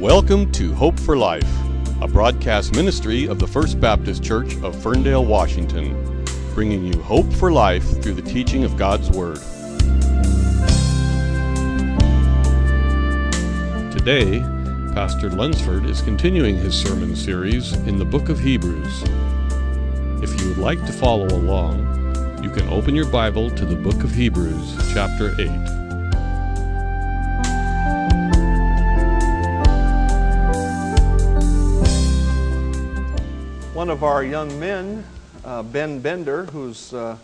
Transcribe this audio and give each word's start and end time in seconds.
Welcome 0.00 0.50
to 0.52 0.72
Hope 0.72 0.98
for 0.98 1.14
Life, 1.14 1.46
a 2.00 2.08
broadcast 2.08 2.74
ministry 2.74 3.26
of 3.26 3.38
the 3.38 3.46
First 3.46 3.78
Baptist 3.78 4.24
Church 4.24 4.56
of 4.62 4.74
Ferndale, 4.82 5.26
Washington, 5.26 6.24
bringing 6.54 6.86
you 6.86 6.98
hope 7.02 7.30
for 7.34 7.52
life 7.52 7.84
through 8.02 8.14
the 8.14 8.22
teaching 8.22 8.64
of 8.64 8.78
God's 8.78 9.10
Word. 9.10 9.36
Today, 13.92 14.40
Pastor 14.94 15.28
Lunsford 15.28 15.84
is 15.84 16.00
continuing 16.00 16.56
his 16.56 16.74
sermon 16.74 17.14
series 17.14 17.74
in 17.86 17.98
the 17.98 18.06
book 18.06 18.30
of 18.30 18.40
Hebrews. 18.40 19.02
If 20.22 20.40
you 20.40 20.48
would 20.48 20.56
like 20.56 20.82
to 20.86 20.92
follow 20.94 21.26
along, 21.26 22.42
you 22.42 22.48
can 22.48 22.66
open 22.70 22.94
your 22.94 23.10
Bible 23.10 23.50
to 23.50 23.66
the 23.66 23.76
book 23.76 24.02
of 24.02 24.14
Hebrews, 24.14 24.94
chapter 24.94 25.38
8. 25.38 25.79
One 33.90 33.96
of 33.96 34.04
our 34.04 34.22
young 34.22 34.60
men, 34.60 35.04
uh, 35.44 35.64
Ben 35.64 35.98
Bender, 35.98 36.44
whose 36.44 36.94
uh, 36.94 37.16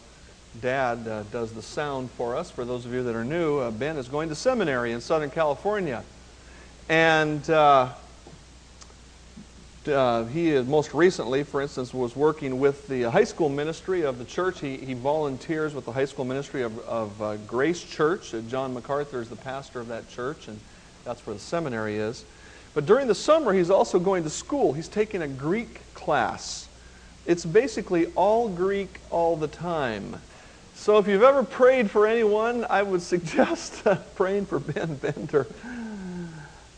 dad 0.61 1.07
uh, 1.07 1.23
does 1.31 1.53
the 1.53 1.63
sound 1.63 2.11
for 2.11 2.35
us, 2.35 2.51
for 2.51 2.65
those 2.65 2.85
of 2.85 2.93
you 2.93 3.05
that 3.05 3.15
are 3.15 3.25
new, 3.25 3.59
uh, 3.59 3.71
Ben 3.71 3.97
is 3.97 4.09
going 4.09 4.31
to 4.31 4.35
seminary 4.35 4.91
in 4.91 5.01
Southern 5.01 5.31
California. 5.31 6.03
And 6.89 7.49
uh, 7.49 7.91
uh, 9.87 10.25
he 10.25 10.51
is 10.51 10.67
most 10.67 10.93
recently, 10.93 11.45
for 11.45 11.63
instance, 11.63 11.95
was 11.95 12.17
working 12.17 12.59
with 12.59 12.89
the 12.89 13.03
high 13.13 13.23
school 13.23 13.49
ministry 13.49 14.03
of 14.03 14.19
the 14.19 14.25
church. 14.25 14.59
He, 14.59 14.77
he 14.77 14.95
volunteers 14.95 15.73
with 15.73 15.85
the 15.85 15.93
high 15.93 16.05
school 16.07 16.25
ministry 16.25 16.63
of, 16.63 16.81
of 16.81 17.47
Grace 17.47 17.81
Church. 17.81 18.35
John 18.49 18.75
MacArthur 18.75 19.21
is 19.21 19.29
the 19.29 19.37
pastor 19.37 19.79
of 19.79 19.87
that 19.87 20.09
church, 20.09 20.49
and 20.49 20.59
that's 21.05 21.25
where 21.29 21.35
the 21.35 21.41
seminary 21.41 21.99
is. 21.99 22.25
But 22.77 22.85
during 22.85 23.09
the 23.09 23.15
summer, 23.15 23.55
he's 23.55 23.71
also 23.71 23.99
going 23.99 24.25
to 24.25 24.29
school. 24.29 24.75
He's 24.75 24.87
taking 24.87 25.23
a 25.23 25.27
Greek 25.27 25.81
class. 25.95 26.69
It's 27.25 27.43
basically 27.43 28.05
all 28.09 28.51
Greek 28.51 29.01
all 29.11 29.35
the 29.35 29.49
time. 29.49 30.21
So 30.75 30.99
if 30.99 31.09
you've 31.09 31.23
ever 31.23 31.43
prayed 31.43 31.91
for 31.91 32.07
anyone, 32.07 32.67
I 32.69 32.83
would 32.83 33.01
suggest 33.15 33.83
praying 34.17 34.45
for 34.45 34.61
Ben 34.61 34.95
Bender. 34.97 35.47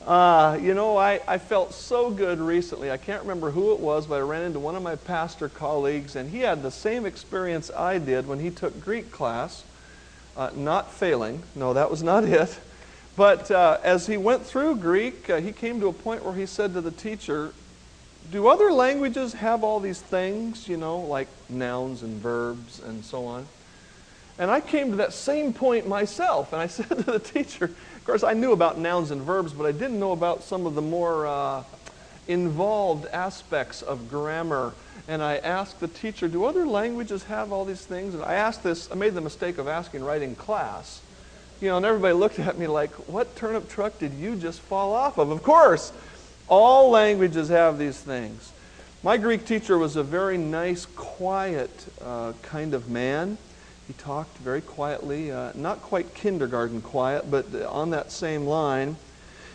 Uh, 0.06 0.56
you 0.62 0.72
know, 0.72 0.96
I, 0.96 1.20
I 1.26 1.38
felt 1.38 1.74
so 1.74 2.12
good 2.12 2.38
recently. 2.38 2.92
I 2.92 2.96
can't 2.96 3.22
remember 3.22 3.50
who 3.50 3.72
it 3.72 3.80
was, 3.80 4.06
but 4.06 4.18
I 4.18 4.20
ran 4.20 4.42
into 4.44 4.60
one 4.60 4.76
of 4.76 4.84
my 4.84 4.94
pastor 4.94 5.48
colleagues, 5.48 6.14
and 6.14 6.30
he 6.30 6.38
had 6.38 6.62
the 6.62 6.70
same 6.70 7.06
experience 7.06 7.72
I 7.72 7.98
did 7.98 8.28
when 8.28 8.38
he 8.38 8.50
took 8.50 8.84
Greek 8.84 9.10
class. 9.10 9.64
Uh, 10.36 10.50
not 10.54 10.92
failing. 10.92 11.42
No, 11.56 11.74
that 11.74 11.90
was 11.90 12.04
not 12.04 12.22
it. 12.28 12.56
But 13.18 13.50
uh, 13.50 13.78
as 13.82 14.06
he 14.06 14.16
went 14.16 14.46
through 14.46 14.76
Greek, 14.76 15.28
uh, 15.28 15.40
he 15.40 15.50
came 15.50 15.80
to 15.80 15.88
a 15.88 15.92
point 15.92 16.24
where 16.24 16.34
he 16.34 16.46
said 16.46 16.72
to 16.74 16.80
the 16.80 16.92
teacher, 16.92 17.52
Do 18.30 18.46
other 18.46 18.70
languages 18.70 19.32
have 19.32 19.64
all 19.64 19.80
these 19.80 20.00
things, 20.00 20.68
you 20.68 20.76
know, 20.76 21.00
like 21.00 21.26
nouns 21.48 22.04
and 22.04 22.22
verbs 22.22 22.78
and 22.78 23.04
so 23.04 23.26
on? 23.26 23.48
And 24.38 24.52
I 24.52 24.60
came 24.60 24.90
to 24.90 24.96
that 24.98 25.12
same 25.12 25.52
point 25.52 25.88
myself, 25.88 26.52
and 26.52 26.62
I 26.62 26.66
said 26.68 26.86
to 26.90 27.02
the 27.02 27.18
teacher, 27.18 27.64
of 27.64 28.04
course, 28.04 28.22
I 28.22 28.34
knew 28.34 28.52
about 28.52 28.78
nouns 28.78 29.10
and 29.10 29.20
verbs, 29.22 29.52
but 29.52 29.66
I 29.66 29.72
didn't 29.72 29.98
know 29.98 30.12
about 30.12 30.44
some 30.44 30.64
of 30.64 30.76
the 30.76 30.82
more 30.82 31.26
uh, 31.26 31.64
involved 32.28 33.06
aspects 33.06 33.82
of 33.82 34.08
grammar. 34.08 34.74
And 35.08 35.24
I 35.24 35.38
asked 35.38 35.80
the 35.80 35.88
teacher, 35.88 36.28
do 36.28 36.44
other 36.44 36.64
languages 36.64 37.24
have 37.24 37.50
all 37.50 37.64
these 37.64 37.84
things? 37.84 38.14
And 38.14 38.22
I 38.22 38.34
asked 38.34 38.62
this, 38.62 38.88
I 38.92 38.94
made 38.94 39.14
the 39.14 39.20
mistake 39.20 39.58
of 39.58 39.66
asking 39.66 40.04
right 40.04 40.22
in 40.22 40.36
class. 40.36 41.00
You 41.60 41.68
know, 41.68 41.76
and 41.78 41.86
everybody 41.86 42.14
looked 42.14 42.38
at 42.38 42.56
me 42.56 42.68
like, 42.68 42.92
what 43.08 43.34
turnip 43.34 43.68
truck 43.68 43.98
did 43.98 44.14
you 44.14 44.36
just 44.36 44.60
fall 44.60 44.92
off 44.92 45.18
of? 45.18 45.30
Of 45.30 45.42
course, 45.42 45.92
all 46.48 46.90
languages 46.90 47.48
have 47.48 47.78
these 47.78 47.98
things. 47.98 48.52
My 49.02 49.16
Greek 49.16 49.44
teacher 49.44 49.76
was 49.76 49.96
a 49.96 50.04
very 50.04 50.38
nice, 50.38 50.86
quiet 50.86 51.70
uh, 52.00 52.34
kind 52.42 52.74
of 52.74 52.88
man. 52.88 53.38
He 53.88 53.92
talked 53.94 54.36
very 54.38 54.60
quietly, 54.60 55.32
uh, 55.32 55.52
not 55.56 55.82
quite 55.82 56.14
kindergarten 56.14 56.80
quiet, 56.80 57.28
but 57.28 57.52
on 57.64 57.90
that 57.90 58.12
same 58.12 58.44
line. 58.44 58.96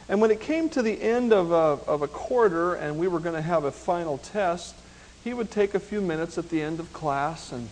And 0.10 0.20
when 0.20 0.32
it 0.32 0.42
came 0.42 0.70
to 0.70 0.82
the 0.82 1.02
end 1.02 1.32
of 1.32 1.52
a, 1.52 1.80
of 1.90 2.02
a 2.02 2.08
quarter 2.08 2.74
and 2.74 2.98
we 2.98 3.08
were 3.08 3.20
going 3.20 3.36
to 3.36 3.42
have 3.42 3.64
a 3.64 3.72
final 3.72 4.18
test, 4.18 4.76
he 5.24 5.34
would 5.34 5.52
take 5.52 5.74
a 5.74 5.80
few 5.80 6.02
minutes 6.02 6.38
at 6.38 6.50
the 6.50 6.62
end 6.62 6.82
of 6.82 6.92
class 6.92 7.54
and 7.54 7.70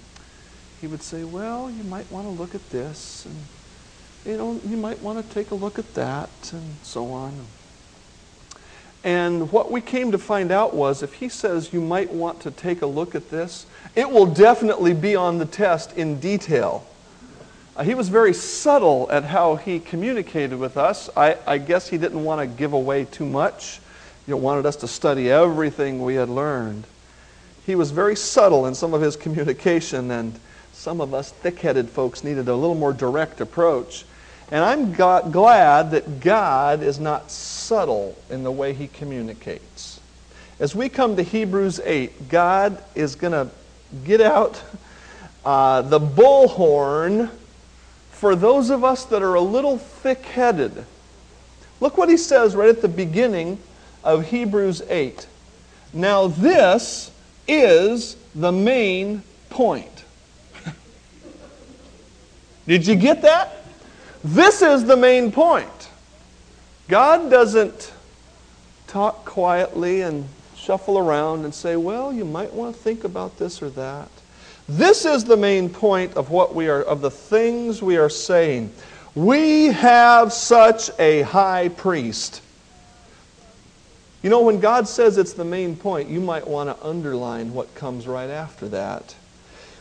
he 0.79 0.87
would 0.87 1.01
say, 1.01 1.25
Well, 1.25 1.69
you 1.69 1.83
might 1.83 2.09
want 2.09 2.27
to 2.27 2.31
look 2.31 2.55
at 2.55 2.69
this, 2.69 3.25
and 3.25 3.35
you 4.25 4.37
know, 4.37 4.59
you 4.67 4.77
might 4.77 5.01
want 5.01 5.25
to 5.25 5.33
take 5.33 5.51
a 5.51 5.55
look 5.55 5.79
at 5.79 5.93
that, 5.95 6.29
and 6.53 6.75
so 6.83 7.11
on. 7.11 7.33
And 9.03 9.51
what 9.51 9.71
we 9.71 9.81
came 9.81 10.11
to 10.11 10.19
find 10.19 10.51
out 10.51 10.75
was 10.75 11.01
if 11.01 11.15
he 11.15 11.27
says 11.27 11.73
you 11.73 11.81
might 11.81 12.11
want 12.13 12.41
to 12.41 12.51
take 12.51 12.83
a 12.83 12.85
look 12.85 13.15
at 13.15 13.31
this, 13.31 13.65
it 13.95 14.09
will 14.09 14.27
definitely 14.27 14.93
be 14.93 15.15
on 15.15 15.39
the 15.39 15.45
test 15.45 15.97
in 15.97 16.19
detail. 16.19 16.85
Uh, 17.75 17.83
he 17.83 17.95
was 17.95 18.09
very 18.09 18.33
subtle 18.33 19.07
at 19.11 19.23
how 19.23 19.55
he 19.55 19.79
communicated 19.79 20.59
with 20.59 20.77
us. 20.77 21.09
I, 21.17 21.37
I 21.47 21.57
guess 21.57 21.87
he 21.87 21.97
didn't 21.97 22.23
want 22.23 22.41
to 22.41 22.47
give 22.47 22.73
away 22.73 23.05
too 23.05 23.25
much. 23.25 23.79
He 24.27 24.33
wanted 24.33 24.67
us 24.67 24.75
to 24.77 24.87
study 24.87 25.31
everything 25.31 26.03
we 26.03 26.15
had 26.15 26.29
learned. 26.29 26.85
He 27.65 27.75
was 27.75 27.91
very 27.91 28.15
subtle 28.15 28.67
in 28.67 28.75
some 28.75 28.93
of 28.93 29.01
his 29.01 29.15
communication, 29.17 30.11
and 30.11 30.39
some 30.73 31.01
of 31.01 31.13
us 31.13 31.31
thick 31.31 31.59
headed 31.59 31.89
folks 31.89 32.23
needed 32.23 32.47
a 32.47 32.55
little 32.55 32.75
more 32.75 32.93
direct 32.93 33.41
approach. 33.41 34.05
And 34.51 34.65
I'm 34.65 34.93
glad 34.93 35.91
that 35.91 36.19
God 36.19 36.83
is 36.83 36.99
not 36.99 37.31
subtle 37.31 38.17
in 38.29 38.43
the 38.43 38.51
way 38.51 38.73
he 38.73 38.87
communicates. 38.87 40.01
As 40.59 40.75
we 40.75 40.89
come 40.89 41.15
to 41.15 41.23
Hebrews 41.23 41.79
8, 41.79 42.27
God 42.27 42.83
is 42.93 43.15
going 43.15 43.31
to 43.31 43.49
get 44.03 44.19
out 44.19 44.61
uh, 45.45 45.81
the 45.83 45.99
bullhorn 45.99 47.29
for 48.11 48.35
those 48.35 48.69
of 48.69 48.83
us 48.83 49.05
that 49.05 49.23
are 49.23 49.35
a 49.35 49.41
little 49.41 49.77
thick 49.77 50.23
headed. 50.25 50.85
Look 51.79 51.97
what 51.97 52.09
he 52.09 52.17
says 52.17 52.53
right 52.53 52.69
at 52.69 52.81
the 52.81 52.89
beginning 52.89 53.57
of 54.03 54.27
Hebrews 54.27 54.81
8. 54.87 55.25
Now, 55.93 56.27
this 56.27 57.09
is 57.47 58.17
the 58.35 58.51
main 58.51 59.23
point. 59.49 60.03
Did 62.67 62.85
you 62.85 62.95
get 62.95 63.21
that? 63.21 63.60
This 64.23 64.61
is 64.61 64.85
the 64.85 64.97
main 64.97 65.31
point. 65.31 65.89
God 66.87 67.31
doesn't 67.31 67.91
talk 68.87 69.25
quietly 69.25 70.01
and 70.01 70.27
shuffle 70.55 70.97
around 70.97 71.43
and 71.43 71.53
say, 71.53 71.75
well, 71.75 72.13
you 72.13 72.25
might 72.25 72.53
want 72.53 72.75
to 72.75 72.81
think 72.81 73.03
about 73.03 73.37
this 73.39 73.61
or 73.61 73.69
that. 73.71 74.09
This 74.69 75.05
is 75.05 75.23
the 75.23 75.37
main 75.37 75.69
point 75.69 76.15
of 76.15 76.29
what 76.29 76.53
we 76.53 76.69
are, 76.69 76.83
of 76.83 77.01
the 77.01 77.09
things 77.09 77.81
we 77.81 77.97
are 77.97 78.09
saying. 78.09 78.71
We 79.15 79.67
have 79.67 80.31
such 80.31 80.91
a 80.99 81.23
high 81.23 81.69
priest. 81.69 82.41
You 84.21 84.29
know, 84.29 84.41
when 84.41 84.59
God 84.59 84.87
says 84.87 85.17
it's 85.17 85.33
the 85.33 85.43
main 85.43 85.75
point, 85.75 86.09
you 86.09 86.21
might 86.21 86.47
want 86.47 86.69
to 86.69 86.85
underline 86.85 87.53
what 87.53 87.73
comes 87.73 88.05
right 88.05 88.29
after 88.29 88.67
that 88.69 89.15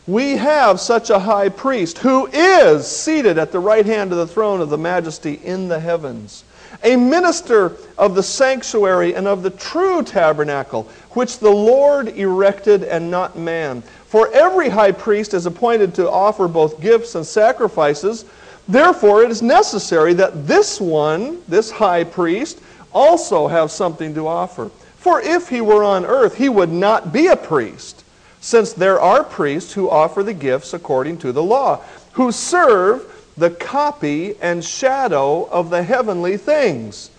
we 0.07 0.31
have 0.31 0.79
such 0.79 1.09
a 1.09 1.19
high 1.19 1.49
priest 1.49 1.99
who 1.99 2.27
is 2.27 2.87
seated 2.87 3.37
at 3.37 3.51
the 3.51 3.59
right 3.59 3.85
hand 3.85 4.11
of 4.11 4.17
the 4.17 4.27
throne 4.27 4.59
of 4.59 4.69
the 4.69 4.77
majesty 4.77 5.39
in 5.43 5.67
the 5.67 5.79
heavens, 5.79 6.43
a 6.83 6.95
minister 6.95 7.77
of 7.97 8.15
the 8.15 8.23
sanctuary 8.23 9.13
and 9.13 9.27
of 9.27 9.43
the 9.43 9.51
true 9.51 10.01
tabernacle, 10.01 10.83
which 11.11 11.37
the 11.37 11.51
Lord 11.51 12.07
erected 12.09 12.83
and 12.83 13.11
not 13.11 13.37
man. 13.37 13.81
For 14.07 14.33
every 14.33 14.69
high 14.69 14.91
priest 14.91 15.33
is 15.33 15.45
appointed 15.45 15.93
to 15.95 16.09
offer 16.09 16.47
both 16.47 16.81
gifts 16.81 17.15
and 17.15 17.25
sacrifices. 17.25 18.25
Therefore, 18.67 19.23
it 19.23 19.31
is 19.31 19.41
necessary 19.41 20.13
that 20.15 20.47
this 20.47 20.81
one, 20.81 21.41
this 21.47 21.69
high 21.69 22.03
priest, 22.03 22.59
also 22.91 23.47
have 23.47 23.69
something 23.69 24.15
to 24.15 24.27
offer. 24.27 24.69
For 24.97 25.21
if 25.21 25.47
he 25.47 25.61
were 25.61 25.83
on 25.83 26.05
earth, 26.05 26.35
he 26.35 26.49
would 26.49 26.71
not 26.71 27.13
be 27.13 27.27
a 27.27 27.35
priest 27.35 28.00
since 28.41 28.73
there 28.73 28.99
are 28.99 29.23
priests 29.23 29.73
who 29.73 29.89
offer 29.89 30.23
the 30.23 30.33
gifts 30.33 30.73
according 30.73 31.17
to 31.19 31.31
the 31.31 31.43
law, 31.43 31.79
who 32.13 32.31
serve 32.31 33.31
the 33.37 33.51
copy 33.51 34.35
and 34.41 34.65
shadow 34.65 35.47
of 35.49 35.69
the 35.69 35.83
heavenly 35.83 36.35
things. 36.37 37.11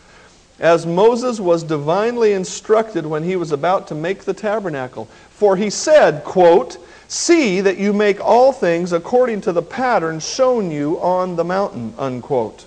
As 0.58 0.84
Moses 0.84 1.40
was 1.40 1.62
divinely 1.62 2.32
instructed 2.32 3.06
when 3.06 3.22
he 3.22 3.36
was 3.36 3.52
about 3.52 3.88
to 3.88 3.94
make 3.94 4.24
the 4.24 4.34
tabernacle. 4.34 5.06
For 5.30 5.56
he 5.56 5.70
said, 5.70 6.24
quote, 6.24 6.76
See 7.08 7.60
that 7.60 7.78
you 7.78 7.92
make 7.92 8.20
all 8.20 8.52
things 8.52 8.92
according 8.92 9.42
to 9.42 9.52
the 9.52 9.62
pattern 9.62 10.20
shown 10.20 10.70
you 10.70 11.00
on 11.00 11.36
the 11.36 11.44
mountain, 11.44 11.94
unquote. 11.98 12.64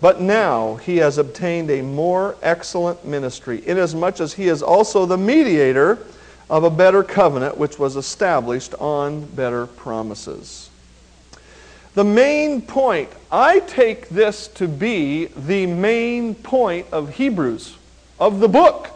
But 0.00 0.20
now 0.20 0.76
he 0.76 0.98
has 0.98 1.18
obtained 1.18 1.70
a 1.70 1.82
more 1.82 2.36
excellent 2.42 3.04
ministry, 3.04 3.62
inasmuch 3.66 4.20
as 4.20 4.34
he 4.34 4.48
is 4.48 4.62
also 4.62 5.06
the 5.06 5.18
mediator 5.18 5.98
of 6.50 6.64
a 6.64 6.70
better 6.70 7.02
covenant 7.02 7.58
which 7.58 7.78
was 7.78 7.96
established 7.96 8.74
on 8.78 9.24
better 9.26 9.66
promises. 9.66 10.70
The 11.94 12.04
main 12.04 12.62
point, 12.62 13.10
I 13.30 13.60
take 13.60 14.08
this 14.08 14.48
to 14.48 14.68
be 14.68 15.26
the 15.26 15.66
main 15.66 16.34
point 16.34 16.86
of 16.92 17.14
Hebrews. 17.14 17.76
of 18.20 18.40
the 18.40 18.48
book. 18.48 18.90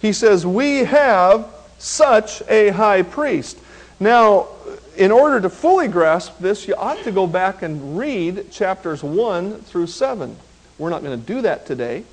He 0.00 0.12
says, 0.12 0.44
We 0.44 0.78
have 0.84 1.46
such 1.78 2.42
a 2.48 2.70
high 2.70 3.02
priest. 3.02 3.58
Now, 4.00 4.48
in 4.96 5.10
order 5.10 5.40
to 5.40 5.50
fully 5.50 5.88
grasp 5.88 6.38
this, 6.38 6.68
you 6.68 6.74
ought 6.74 7.02
to 7.04 7.12
go 7.12 7.26
back 7.26 7.62
and 7.62 7.98
read 7.98 8.50
chapters 8.50 9.02
1 9.02 9.60
through 9.62 9.86
7. 9.86 10.36
We're 10.78 10.90
not 10.90 11.02
going 11.02 11.18
to 11.18 11.26
do 11.26 11.42
that 11.42 11.66
today. 11.66 12.04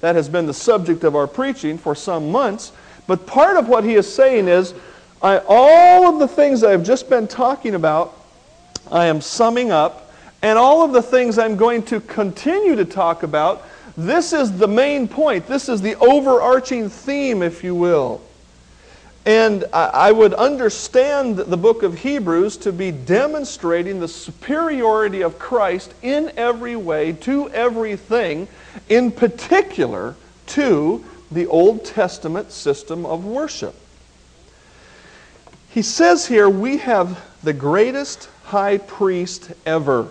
That 0.00 0.14
has 0.14 0.28
been 0.28 0.46
the 0.46 0.54
subject 0.54 1.04
of 1.04 1.16
our 1.16 1.26
preaching 1.26 1.78
for 1.78 1.94
some 1.94 2.30
months. 2.30 2.72
But 3.08 3.26
part 3.26 3.56
of 3.56 3.68
what 3.68 3.82
he 3.82 3.94
is 3.94 4.12
saying 4.12 4.46
is 4.46 4.74
I, 5.20 5.40
all 5.48 6.06
of 6.12 6.20
the 6.20 6.28
things 6.28 6.62
I've 6.62 6.84
just 6.84 7.10
been 7.10 7.26
talking 7.26 7.74
about, 7.74 8.14
I 8.92 9.06
am 9.06 9.20
summing 9.20 9.72
up, 9.72 10.12
and 10.42 10.56
all 10.56 10.84
of 10.84 10.92
the 10.92 11.02
things 11.02 11.36
I'm 11.36 11.56
going 11.56 11.82
to 11.84 12.00
continue 12.00 12.76
to 12.76 12.84
talk 12.84 13.24
about, 13.24 13.66
this 13.96 14.32
is 14.32 14.56
the 14.56 14.68
main 14.68 15.08
point. 15.08 15.48
This 15.48 15.68
is 15.68 15.82
the 15.82 15.96
overarching 15.96 16.88
theme, 16.88 17.42
if 17.42 17.64
you 17.64 17.74
will. 17.74 18.20
And 19.26 19.64
I 19.72 20.12
would 20.12 20.32
understand 20.34 21.36
the 21.36 21.56
book 21.56 21.82
of 21.82 21.98
Hebrews 21.98 22.56
to 22.58 22.72
be 22.72 22.92
demonstrating 22.92 24.00
the 24.00 24.08
superiority 24.08 25.22
of 25.22 25.38
Christ 25.38 25.92
in 26.02 26.30
every 26.36 26.76
way, 26.76 27.12
to 27.12 27.50
everything, 27.50 28.48
in 28.88 29.10
particular 29.10 30.14
to 30.46 31.04
the 31.30 31.46
Old 31.46 31.84
Testament 31.84 32.52
system 32.52 33.04
of 33.04 33.24
worship. 33.24 33.74
He 35.70 35.82
says 35.82 36.26
here, 36.26 36.48
we 36.48 36.78
have 36.78 37.22
the 37.42 37.52
greatest 37.52 38.28
high 38.44 38.78
priest 38.78 39.52
ever. 39.66 40.08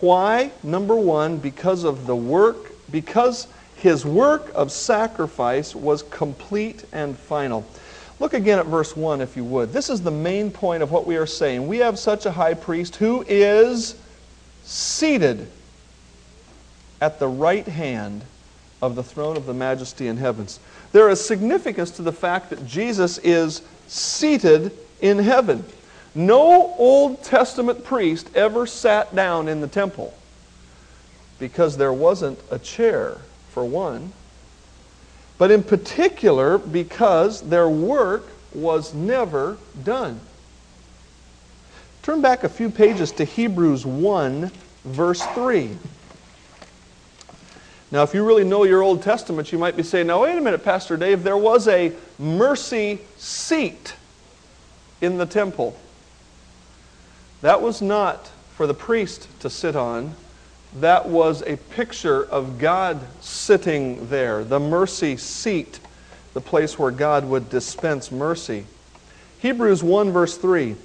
Why? 0.00 0.50
Number 0.62 0.94
one, 0.94 1.38
because 1.38 1.84
of 1.84 2.06
the 2.06 2.16
work, 2.16 2.72
because 2.90 3.48
his 3.76 4.04
work 4.04 4.50
of 4.54 4.70
sacrifice 4.70 5.74
was 5.74 6.02
complete 6.02 6.84
and 6.92 7.16
final. 7.16 7.66
Look 8.20 8.34
again 8.34 8.60
at 8.60 8.66
verse 8.66 8.96
1, 8.96 9.20
if 9.20 9.36
you 9.36 9.44
would. 9.44 9.72
This 9.72 9.90
is 9.90 10.02
the 10.02 10.10
main 10.10 10.52
point 10.52 10.82
of 10.82 10.92
what 10.92 11.06
we 11.06 11.16
are 11.16 11.26
saying. 11.26 11.66
We 11.66 11.78
have 11.78 11.98
such 11.98 12.26
a 12.26 12.30
high 12.30 12.54
priest 12.54 12.96
who 12.96 13.24
is 13.26 13.96
seated 14.62 15.48
at 17.00 17.18
the 17.18 17.26
right 17.26 17.66
hand 17.66 18.22
of 18.82 18.94
the 18.96 19.02
throne 19.02 19.36
of 19.36 19.46
the 19.46 19.54
majesty 19.54 20.08
in 20.08 20.18
heavens. 20.18 20.60
There 20.92 21.08
is 21.08 21.24
significance 21.24 21.90
to 21.92 22.02
the 22.02 22.12
fact 22.12 22.50
that 22.50 22.66
Jesus 22.66 23.16
is 23.18 23.62
seated 23.86 24.72
in 25.00 25.18
heaven. 25.18 25.64
No 26.14 26.74
Old 26.76 27.22
Testament 27.22 27.84
priest 27.84 28.28
ever 28.34 28.66
sat 28.66 29.14
down 29.14 29.48
in 29.48 29.62
the 29.62 29.68
temple 29.68 30.12
because 31.38 31.78
there 31.78 31.92
wasn't 31.92 32.38
a 32.50 32.58
chair, 32.58 33.16
for 33.50 33.64
one 33.64 34.12
but 35.42 35.50
in 35.50 35.64
particular 35.64 36.56
because 36.56 37.40
their 37.40 37.68
work 37.68 38.28
was 38.54 38.94
never 38.94 39.56
done. 39.82 40.20
Turn 42.04 42.22
back 42.22 42.44
a 42.44 42.48
few 42.48 42.70
pages 42.70 43.10
to 43.10 43.24
Hebrews 43.24 43.84
1, 43.84 44.52
verse 44.84 45.20
3. 45.34 45.70
Now, 47.92 48.02
if 48.02 48.14
you 48.14 48.24
really 48.26 48.42
know 48.42 48.64
your 48.64 48.82
Old 48.82 49.02
Testament, 49.02 49.52
you 49.52 49.58
might 49.58 49.76
be 49.76 49.82
saying, 49.82 50.06
now, 50.06 50.22
wait 50.22 50.38
a 50.38 50.40
minute, 50.40 50.64
Pastor 50.64 50.96
Dave, 50.96 51.22
there 51.22 51.36
was 51.36 51.68
a 51.68 51.92
mercy 52.18 53.00
seat 53.18 53.94
in 55.02 55.18
the 55.18 55.26
temple. 55.26 55.76
That 57.42 57.60
was 57.60 57.82
not 57.82 58.30
for 58.56 58.66
the 58.66 58.72
priest 58.72 59.28
to 59.40 59.50
sit 59.50 59.76
on, 59.76 60.14
that 60.80 61.06
was 61.06 61.42
a 61.42 61.58
picture 61.58 62.24
of 62.24 62.58
God 62.58 62.98
sitting 63.20 64.08
there, 64.08 64.42
the 64.42 64.58
mercy 64.58 65.18
seat, 65.18 65.78
the 66.32 66.40
place 66.40 66.78
where 66.78 66.90
God 66.90 67.26
would 67.26 67.50
dispense 67.50 68.10
mercy. 68.10 68.64
Hebrews 69.40 69.82
1, 69.82 70.12
verse 70.12 70.38
3. 70.38 70.76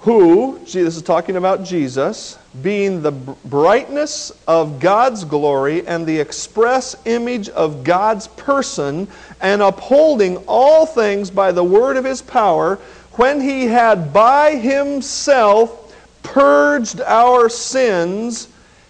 Who, 0.00 0.58
this 0.64 0.76
is 0.76 1.00
talking 1.00 1.36
about 1.36 1.64
Jesus, 1.64 2.36
being 2.60 3.00
the 3.00 3.12
brightness 3.12 4.30
of 4.46 4.78
God's 4.78 5.24
glory 5.24 5.86
and 5.86 6.06
the 6.06 6.20
express 6.20 6.94
image 7.06 7.48
of 7.48 7.82
God's 7.82 8.28
person, 8.28 9.08
and 9.40 9.62
upholding 9.62 10.36
all 10.46 10.84
things 10.84 11.30
by 11.30 11.52
the 11.52 11.64
word 11.64 11.96
of 11.96 12.04
his 12.04 12.20
power, 12.20 12.76
when 13.12 13.40
he 13.40 13.64
had 13.66 14.12
by 14.12 14.56
himself 14.56 15.94
purged 16.22 17.00
our 17.00 17.48
sins, 17.48 18.48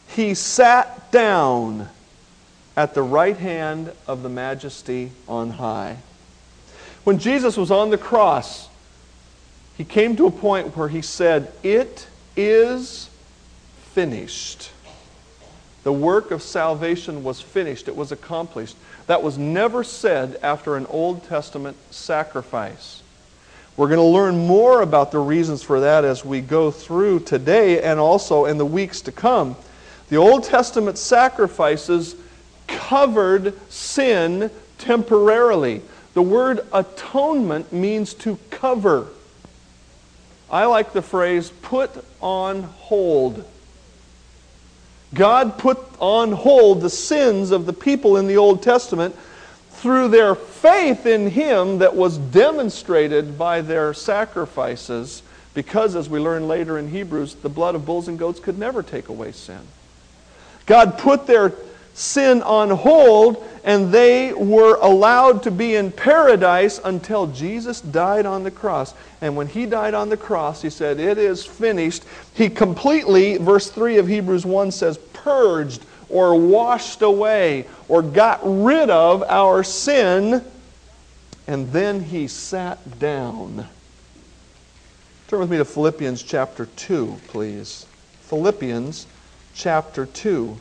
he 0.09 0.35
sat 0.35 1.11
down 1.13 1.89
at 2.77 2.95
the 2.95 3.03
right 3.03 3.37
hand 3.37 3.93
of 4.07 4.23
the 4.23 4.29
majesty 4.29 5.13
on 5.29 5.51
high. 5.51 5.97
When 7.05 7.19
Jesus 7.19 7.57
was 7.57 7.71
on 7.71 7.91
the 7.91 7.99
cross, 7.99 8.69
he 9.77 9.85
came 9.85 10.17
to 10.17 10.27
a 10.27 10.31
point 10.31 10.77
where 10.77 10.89
he 10.89 11.03
said, 11.03 11.53
It 11.63 12.07
is 12.37 13.09
finished. 13.95 14.71
The 15.85 15.93
work 15.93 16.31
of 16.31 16.43
salvation 16.43 17.25
was 17.25 17.41
finished, 17.41 17.89
it 17.89 17.97
was 17.97 18.13
accomplished. 18.13 18.77
That 19.07 19.23
was 19.23 19.37
never 19.37 19.83
said 19.83 20.39
after 20.43 20.77
an 20.77 20.87
Old 20.87 21.25
Testament 21.25 21.77
sacrifice. 21.91 23.03
We're 23.77 23.89
going 23.89 23.99
to 23.99 24.05
learn 24.05 24.47
more 24.47 24.83
about 24.83 25.13
the 25.13 25.19
reasons 25.19 25.63
for 25.63 25.81
that 25.81 26.05
as 26.05 26.25
we 26.25 26.41
go 26.41 26.71
through 26.71 27.21
today 27.21 27.83
and 27.83 27.99
also 27.99 28.45
in 28.45 28.59
the 28.59 28.67
weeks 28.67 29.01
to 29.03 29.13
come. 29.13 29.57
The 30.09 30.17
Old 30.17 30.45
Testament 30.45 30.99
sacrifices 30.99 32.15
covered 32.67 33.59
sin 33.71 34.51
temporarily. 34.79 35.81
The 36.15 36.23
word 36.23 36.61
atonement 36.73 37.73
means 37.73 38.13
to 38.15 38.39
cover. 38.51 39.09
I 40.51 40.67
like 40.67 40.93
the 40.93 41.03
phrase 41.03 41.51
put 41.63 41.91
on 42.21 42.65
hold. 42.65 43.43
God 45.15 45.59
put 45.59 45.79
on 45.99 46.33
hold 46.33 46.81
the 46.81 46.91
sins 46.91 47.51
of 47.51 47.67
the 47.67 47.73
people 47.73 48.17
in 48.17 48.27
the 48.27 48.39
Old 48.39 48.63
Testament 48.63 49.15
through 49.71 50.09
their 50.09 50.35
faith 50.35 51.07
in 51.07 51.31
Him 51.31 51.79
that 51.79 51.95
was 51.95 52.17
demonstrated 52.17 53.37
by 53.37 53.61
their 53.61 53.93
sacrifices, 53.93 55.23
because, 55.55 55.97
as 55.97 56.09
we 56.09 56.19
learn 56.19 56.49
later 56.49 56.79
in 56.79 56.89
Hebrews, 56.89 57.35
the 57.35 57.49
blood 57.49 57.75
of 57.75 57.85
bulls 57.85 58.09
and 58.09 58.19
goats 58.19 58.41
could 58.41 58.59
never 58.59 58.83
take 58.83 59.09
away 59.09 59.33
sin. 59.33 59.61
God 60.67 60.99
put 60.99 61.27
their 61.27 61.53
sin 61.95 62.43
on 62.43 62.71
hold, 62.71 63.47
and 63.65 63.93
they 63.93 64.33
were 64.33 64.77
allowed 64.81 65.43
to 65.45 65.51
be 65.51 65.77
in 65.77 65.93
paradise 65.93 66.81
until 66.85 67.27
Jesus 67.29 67.81
died 67.81 68.27
on 68.27 68.43
the 68.43 68.51
cross. 68.51 68.95
And 69.21 69.37
when 69.37 69.47
he 69.47 69.67
died 69.67 69.95
on 69.95 70.09
the 70.09 70.17
cross, 70.17 70.63
he 70.63 70.71
said, 70.71 70.99
It 70.99 71.19
is 71.19 71.45
finished. 71.45 72.05
He 72.35 72.49
completely, 72.49 73.37
verse 73.37 73.71
3 73.71 73.99
of 73.99 74.09
Hebrews 74.09 74.45
1 74.45 74.71
says, 74.73 74.99
purged 75.13 75.85
or 76.09 76.39
washed 76.39 77.03
away 77.03 77.67
or 77.89 78.03
got 78.03 78.41
rid 78.43 78.91
of 78.91 79.23
our 79.23 79.63
sin. 79.63 80.45
And 81.47 81.73
then 81.73 82.03
he 82.03 82.29
sat 82.29 82.99
down. 82.99 83.67
Turn 85.29 85.41
with 85.41 85.51
me 85.51 85.57
to 85.59 85.65
Philippians 85.65 86.23
chapter 86.23 86.67
2, 86.67 87.21
please. 87.29 87.87
Philippians 88.23 89.07
chapter 89.55 90.07
2. 90.07 90.57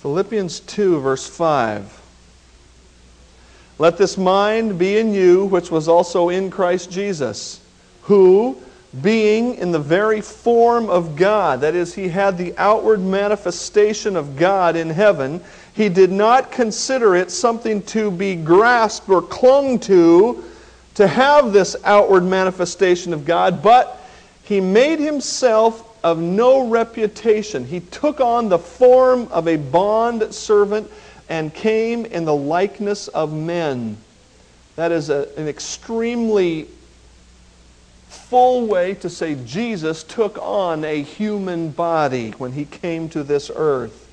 Philippians 0.00 0.60
2, 0.60 1.00
verse 1.00 1.26
5. 1.26 2.00
Let 3.78 3.98
this 3.98 4.16
mind 4.16 4.78
be 4.78 4.96
in 4.96 5.12
you, 5.12 5.44
which 5.44 5.70
was 5.70 5.88
also 5.88 6.30
in 6.30 6.50
Christ 6.50 6.90
Jesus, 6.90 7.60
who, 8.02 8.56
being 9.02 9.56
in 9.56 9.72
the 9.72 9.78
very 9.78 10.22
form 10.22 10.88
of 10.88 11.16
God, 11.16 11.60
that 11.60 11.74
is, 11.74 11.94
he 11.94 12.08
had 12.08 12.38
the 12.38 12.56
outward 12.56 13.00
manifestation 13.00 14.16
of 14.16 14.36
God 14.36 14.74
in 14.74 14.88
heaven, 14.88 15.42
he 15.74 15.90
did 15.90 16.10
not 16.10 16.50
consider 16.50 17.14
it 17.14 17.30
something 17.30 17.82
to 17.82 18.10
be 18.10 18.36
grasped 18.36 19.08
or 19.08 19.20
clung 19.20 19.78
to 19.80 20.44
to 20.94 21.06
have 21.06 21.52
this 21.52 21.76
outward 21.84 22.24
manifestation 22.24 23.12
of 23.12 23.24
God, 23.24 23.62
but 23.62 24.00
he 24.42 24.60
made 24.60 24.98
himself 24.98 25.89
of 26.02 26.18
no 26.18 26.68
reputation. 26.68 27.64
He 27.64 27.80
took 27.80 28.20
on 28.20 28.48
the 28.48 28.58
form 28.58 29.28
of 29.30 29.46
a 29.46 29.56
bond 29.56 30.34
servant 30.34 30.90
and 31.28 31.52
came 31.54 32.06
in 32.06 32.24
the 32.24 32.34
likeness 32.34 33.08
of 33.08 33.32
men. 33.32 33.96
That 34.76 34.92
is 34.92 35.10
a, 35.10 35.28
an 35.36 35.48
extremely 35.48 36.68
full 38.08 38.66
way 38.66 38.94
to 38.94 39.08
say 39.08 39.36
Jesus 39.44 40.02
took 40.02 40.38
on 40.38 40.84
a 40.84 41.02
human 41.02 41.70
body 41.70 42.30
when 42.32 42.52
he 42.52 42.64
came 42.64 43.08
to 43.10 43.22
this 43.22 43.50
earth. 43.54 44.08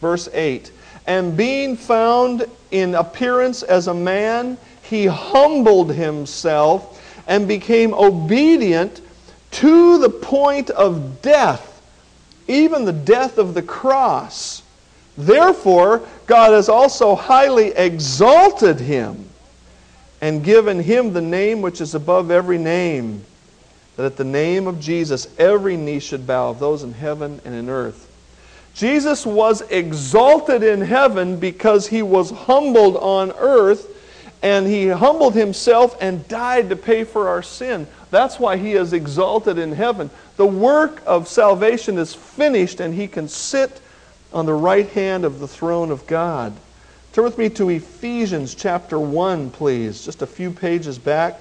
Verse 0.00 0.28
8 0.32 0.72
And 1.06 1.36
being 1.36 1.76
found 1.76 2.46
in 2.70 2.94
appearance 2.94 3.62
as 3.62 3.86
a 3.86 3.94
man, 3.94 4.58
he 4.82 5.06
humbled 5.06 5.92
himself 5.92 6.96
and 7.26 7.46
became 7.46 7.94
obedient 7.94 9.00
to 9.52 9.98
the 9.98 10.10
point 10.10 10.70
of 10.70 11.22
death, 11.22 11.82
even 12.48 12.84
the 12.84 12.92
death 12.92 13.38
of 13.38 13.54
the 13.54 13.62
cross. 13.62 14.62
Therefore, 15.16 16.02
God 16.26 16.52
has 16.52 16.68
also 16.68 17.14
highly 17.14 17.68
exalted 17.68 18.80
him 18.80 19.28
and 20.20 20.44
given 20.44 20.80
him 20.80 21.12
the 21.12 21.20
name 21.20 21.62
which 21.62 21.80
is 21.80 21.94
above 21.94 22.30
every 22.30 22.58
name, 22.58 23.24
that 23.96 24.06
at 24.06 24.16
the 24.16 24.24
name 24.24 24.66
of 24.66 24.80
Jesus 24.80 25.28
every 25.38 25.76
knee 25.76 25.98
should 25.98 26.26
bow, 26.26 26.50
of 26.50 26.58
those 26.58 26.82
in 26.82 26.92
heaven 26.92 27.40
and 27.44 27.54
in 27.54 27.68
earth. 27.68 28.06
Jesus 28.74 29.26
was 29.26 29.62
exalted 29.62 30.62
in 30.62 30.80
heaven 30.80 31.38
because 31.38 31.88
he 31.88 32.02
was 32.02 32.30
humbled 32.30 32.96
on 32.96 33.32
earth, 33.32 33.89
and 34.42 34.66
he 34.66 34.88
humbled 34.88 35.34
himself 35.34 35.96
and 36.00 36.26
died 36.28 36.70
to 36.70 36.76
pay 36.76 37.04
for 37.04 37.28
our 37.28 37.42
sin. 37.42 37.86
That's 38.10 38.38
why 38.38 38.56
he 38.56 38.72
is 38.72 38.92
exalted 38.92 39.58
in 39.58 39.72
heaven. 39.72 40.10
The 40.36 40.46
work 40.46 41.02
of 41.06 41.28
salvation 41.28 41.98
is 41.98 42.14
finished, 42.14 42.80
and 42.80 42.94
he 42.94 43.06
can 43.06 43.28
sit 43.28 43.80
on 44.32 44.46
the 44.46 44.54
right 44.54 44.88
hand 44.88 45.24
of 45.24 45.40
the 45.40 45.48
throne 45.48 45.90
of 45.90 46.06
God. 46.06 46.54
Turn 47.12 47.24
with 47.24 47.38
me 47.38 47.50
to 47.50 47.68
Ephesians 47.68 48.54
chapter 48.54 48.98
1, 48.98 49.50
please, 49.50 50.04
just 50.04 50.22
a 50.22 50.26
few 50.26 50.50
pages 50.50 50.98
back. 50.98 51.38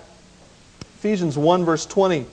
Ephesians 0.97 1.37
1, 1.37 1.63
verse 1.63 1.85
20. 1.85 2.25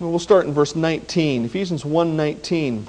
We'll 0.00 0.18
start 0.18 0.44
in 0.44 0.52
verse 0.52 0.74
19. 0.74 1.44
Ephesians 1.44 1.84
1 1.84 2.16
19. 2.16 2.86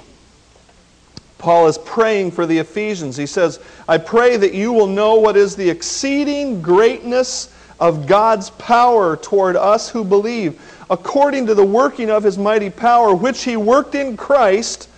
Paul 1.46 1.68
is 1.68 1.78
praying 1.78 2.32
for 2.32 2.44
the 2.44 2.58
Ephesians. 2.58 3.16
He 3.16 3.26
says, 3.26 3.60
I 3.86 3.98
pray 3.98 4.36
that 4.36 4.52
you 4.52 4.72
will 4.72 4.88
know 4.88 5.14
what 5.14 5.36
is 5.36 5.54
the 5.54 5.70
exceeding 5.70 6.60
greatness 6.60 7.54
of 7.78 8.08
God's 8.08 8.50
power 8.50 9.16
toward 9.16 9.54
us 9.54 9.88
who 9.88 10.02
believe, 10.02 10.60
according 10.90 11.46
to 11.46 11.54
the 11.54 11.64
working 11.64 12.10
of 12.10 12.24
his 12.24 12.36
mighty 12.36 12.68
power, 12.68 13.14
which 13.14 13.44
he 13.44 13.56
worked 13.56 13.94
in 13.94 14.16
Christ 14.16 14.88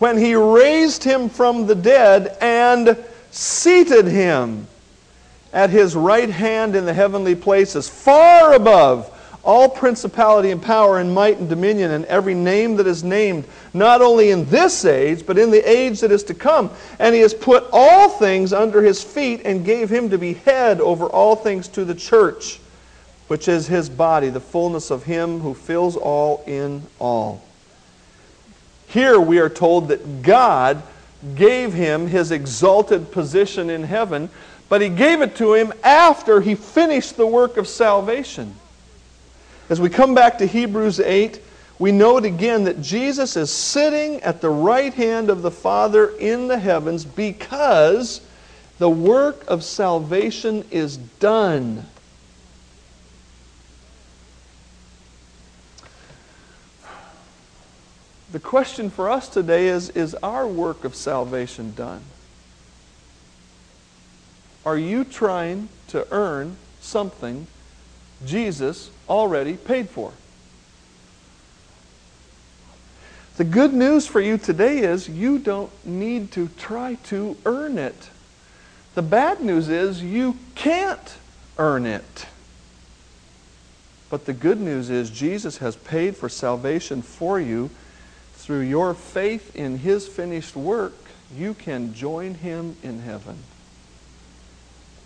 when 0.00 0.18
he 0.18 0.34
raised 0.34 1.04
him 1.04 1.28
from 1.28 1.68
the 1.68 1.76
dead 1.76 2.38
and 2.40 2.98
seated 3.30 4.06
him 4.06 4.66
at 5.52 5.70
his 5.70 5.94
right 5.94 6.28
hand 6.28 6.74
in 6.74 6.86
the 6.86 6.94
heavenly 6.94 7.36
places, 7.36 7.88
far 7.88 8.54
above 8.54 9.13
all 9.44 9.68
principality 9.68 10.50
and 10.50 10.62
power 10.62 10.98
and 10.98 11.14
might 11.14 11.38
and 11.38 11.48
dominion 11.48 11.90
and 11.90 12.04
every 12.06 12.34
name 12.34 12.76
that 12.76 12.86
is 12.86 13.04
named, 13.04 13.44
not 13.72 14.00
only 14.02 14.30
in 14.30 14.44
this 14.46 14.84
age, 14.84 15.26
but 15.26 15.38
in 15.38 15.50
the 15.50 15.68
age 15.68 16.00
that 16.00 16.10
is 16.10 16.24
to 16.24 16.34
come. 16.34 16.70
And 16.98 17.14
he 17.14 17.20
has 17.20 17.34
put 17.34 17.66
all 17.72 18.08
things 18.08 18.52
under 18.52 18.82
his 18.82 19.02
feet 19.02 19.42
and 19.44 19.64
gave 19.64 19.90
him 19.90 20.10
to 20.10 20.18
be 20.18 20.34
head 20.34 20.80
over 20.80 21.06
all 21.06 21.36
things 21.36 21.68
to 21.68 21.84
the 21.84 21.94
church, 21.94 22.60
which 23.28 23.48
is 23.48 23.66
his 23.66 23.88
body, 23.88 24.30
the 24.30 24.40
fullness 24.40 24.90
of 24.90 25.04
him 25.04 25.40
who 25.40 25.54
fills 25.54 25.96
all 25.96 26.42
in 26.46 26.82
all. 26.98 27.42
Here 28.88 29.18
we 29.18 29.38
are 29.38 29.48
told 29.48 29.88
that 29.88 30.22
God 30.22 30.82
gave 31.34 31.72
him 31.72 32.06
his 32.06 32.30
exalted 32.30 33.10
position 33.10 33.70
in 33.70 33.82
heaven, 33.82 34.30
but 34.68 34.80
he 34.80 34.88
gave 34.88 35.20
it 35.20 35.36
to 35.36 35.54
him 35.54 35.72
after 35.82 36.40
he 36.40 36.54
finished 36.54 37.16
the 37.16 37.26
work 37.26 37.56
of 37.56 37.66
salvation. 37.66 38.54
As 39.70 39.80
we 39.80 39.88
come 39.88 40.14
back 40.14 40.38
to 40.38 40.46
Hebrews 40.46 41.00
8, 41.00 41.40
we 41.78 41.90
note 41.90 42.24
again 42.24 42.64
that 42.64 42.82
Jesus 42.82 43.36
is 43.36 43.50
sitting 43.50 44.20
at 44.22 44.40
the 44.40 44.50
right 44.50 44.92
hand 44.92 45.30
of 45.30 45.42
the 45.42 45.50
Father 45.50 46.14
in 46.18 46.48
the 46.48 46.58
heavens 46.58 47.04
because 47.04 48.20
the 48.78 48.90
work 48.90 49.44
of 49.48 49.64
salvation 49.64 50.64
is 50.70 50.98
done. 50.98 51.86
The 58.32 58.40
question 58.40 58.90
for 58.90 59.08
us 59.08 59.28
today 59.28 59.68
is 59.68 59.90
Is 59.90 60.14
our 60.16 60.46
work 60.46 60.84
of 60.84 60.94
salvation 60.94 61.72
done? 61.74 62.02
Are 64.66 64.76
you 64.76 65.04
trying 65.04 65.68
to 65.88 66.06
earn 66.10 66.56
something 66.80 67.46
Jesus 68.26 68.90
already 69.08 69.54
paid 69.54 69.88
for? 69.88 70.12
The 73.36 73.44
good 73.44 73.72
news 73.72 74.06
for 74.06 74.20
you 74.20 74.38
today 74.38 74.78
is 74.78 75.08
you 75.08 75.38
don't 75.38 75.70
need 75.84 76.30
to 76.32 76.48
try 76.56 76.94
to 77.04 77.36
earn 77.44 77.78
it. 77.78 78.10
The 78.94 79.02
bad 79.02 79.40
news 79.40 79.68
is 79.68 80.02
you 80.02 80.36
can't 80.54 81.16
earn 81.58 81.84
it. 81.84 82.26
But 84.08 84.26
the 84.26 84.32
good 84.32 84.60
news 84.60 84.88
is 84.88 85.10
Jesus 85.10 85.58
has 85.58 85.74
paid 85.74 86.16
for 86.16 86.28
salvation 86.28 87.02
for 87.02 87.40
you 87.40 87.70
through 88.44 88.60
your 88.60 88.92
faith 88.92 89.56
in 89.56 89.78
his 89.78 90.06
finished 90.06 90.54
work, 90.54 90.92
you 91.34 91.54
can 91.54 91.94
join 91.94 92.34
him 92.34 92.76
in 92.82 93.00
heaven. 93.00 93.38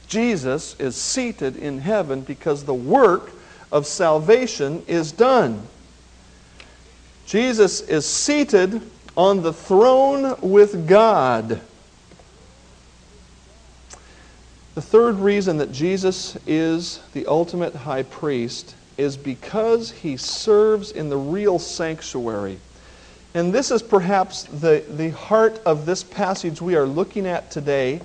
Jesus 0.09 0.75
is 0.81 0.97
seated 0.97 1.57
in 1.57 1.79
heaven 1.79 2.23
because 2.23 2.65
the 2.65 2.75
work 2.75 3.31
of 3.71 3.87
salvation 3.87 4.83
is 4.87 5.13
done. 5.13 5.63
Jesus 7.27 7.83
is 7.83 8.07
seated 8.07 8.81
on 9.17 9.43
the 9.43 9.53
throne 9.53 10.35
with 10.41 10.89
God. 10.89 11.61
The 14.75 14.83
third 14.83 15.17
reason 15.17 15.59
that 15.59 15.73
Jesus 15.73 16.39
is 16.47 17.01
the 17.13 17.27
ultimate 17.27 17.75
high 17.75 18.05
priest 18.05 18.77
is 18.97 19.17
because 19.17 19.91
he 19.91 20.17
serves 20.17 20.91
in 20.91 21.09
the 21.09 21.17
real 21.17 21.59
sanctuary. 21.59 22.59
And 23.35 23.53
this 23.53 23.71
is 23.71 23.83
perhaps 23.83 24.45
the, 24.45 24.85
the 24.89 25.11
heart 25.11 25.61
of 25.67 25.85
this 25.85 26.03
passage 26.03 26.63
we 26.63 26.77
are 26.77 26.87
looking 26.87 27.27
at 27.27 27.51
today, 27.51 28.01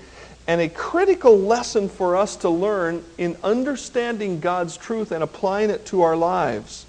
and 0.48 0.60
a 0.60 0.70
critical 0.70 1.38
lesson 1.38 1.88
for 1.88 2.16
us 2.16 2.36
to 2.38 2.50
learn 2.50 3.04
in 3.18 3.38
understanding 3.44 4.40
God's 4.40 4.76
truth 4.76 5.12
and 5.12 5.24
applying 5.24 5.70
it 5.70 5.86
to 5.88 6.02
our 6.02 6.16
lives. 6.16 6.86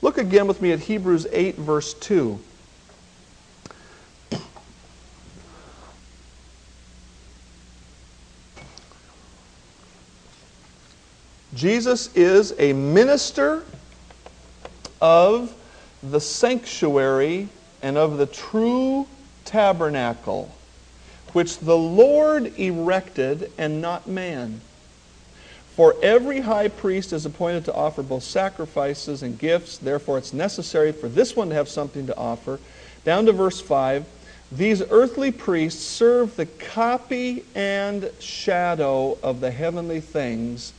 Look 0.00 0.16
again 0.16 0.46
with 0.46 0.62
me 0.62 0.72
at 0.72 0.80
Hebrews 0.80 1.26
8, 1.30 1.56
verse 1.56 1.94
2. 1.94 2.38
Jesus 11.54 12.14
is 12.14 12.54
a 12.58 12.72
minister 12.72 13.64
of 15.00 15.52
the 16.02 16.20
sanctuary 16.20 17.48
and 17.82 17.96
of 17.96 18.18
the 18.18 18.26
true 18.26 19.08
tabernacle, 19.44 20.54
which 21.34 21.58
the 21.58 21.76
Lord 21.76 22.58
erected 22.58 23.50
and 23.58 23.80
not 23.80 24.06
man. 24.06 24.60
For 25.74 25.94
every 26.02 26.40
high 26.40 26.68
priest 26.68 27.12
is 27.12 27.24
appointed 27.24 27.64
to 27.66 27.74
offer 27.74 28.02
both 28.02 28.24
sacrifices 28.24 29.22
and 29.22 29.38
gifts. 29.38 29.78
Therefore, 29.78 30.18
it's 30.18 30.32
necessary 30.32 30.90
for 30.90 31.08
this 31.08 31.36
one 31.36 31.50
to 31.50 31.54
have 31.54 31.68
something 31.68 32.06
to 32.08 32.16
offer. 32.16 32.58
Down 33.04 33.26
to 33.26 33.32
verse 33.32 33.60
5 33.60 34.04
These 34.50 34.82
earthly 34.90 35.30
priests 35.30 35.84
serve 35.84 36.34
the 36.34 36.46
copy 36.46 37.44
and 37.54 38.10
shadow 38.18 39.18
of 39.22 39.40
the 39.40 39.52
heavenly 39.52 40.00
things 40.00 40.72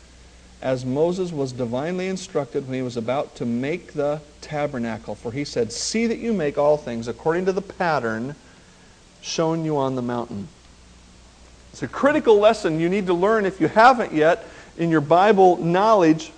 as 0.62 0.84
Moses 0.84 1.32
was 1.32 1.54
divinely 1.54 2.08
instructed 2.08 2.66
when 2.66 2.76
he 2.76 2.82
was 2.82 2.98
about 2.98 3.36
to 3.36 3.46
make 3.46 3.94
the 3.94 4.20
tabernacle. 4.42 5.16
For 5.16 5.32
he 5.32 5.46
said, 5.46 5.72
See 5.72 6.08
that 6.08 6.20
you 6.20 6.34
make 6.34 6.58
all 6.58 6.76
things 6.76 7.08
according 7.08 7.46
to 7.46 7.54
the 7.54 7.62
pattern 7.62 8.36
shown 9.22 9.66
you 9.66 9.78
on 9.78 9.96
the 9.96 10.02
mountain. 10.02 10.48
It's 11.72 11.84
a 11.84 11.88
critical 11.88 12.40
lesson 12.40 12.80
you 12.80 12.90
need 12.90 13.08
to 13.08 13.14
learn 13.14 13.46
if 13.46 13.62
you 13.62 13.68
haven't 13.68 14.14
yet 14.14 14.46
in 14.78 14.90
your 14.90 15.02
Bible 15.02 15.58
knowledge, 15.58 16.32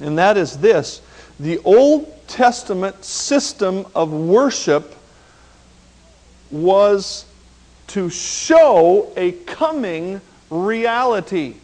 and 0.00 0.18
that 0.18 0.36
is 0.36 0.58
this 0.58 1.02
the 1.40 1.58
Old 1.60 2.12
Testament 2.28 3.04
system 3.04 3.86
of 3.94 4.12
worship 4.12 4.94
was 6.50 7.24
to 7.88 8.10
show 8.10 9.12
a 9.16 9.32
coming 9.32 10.20
reality. 10.50 11.54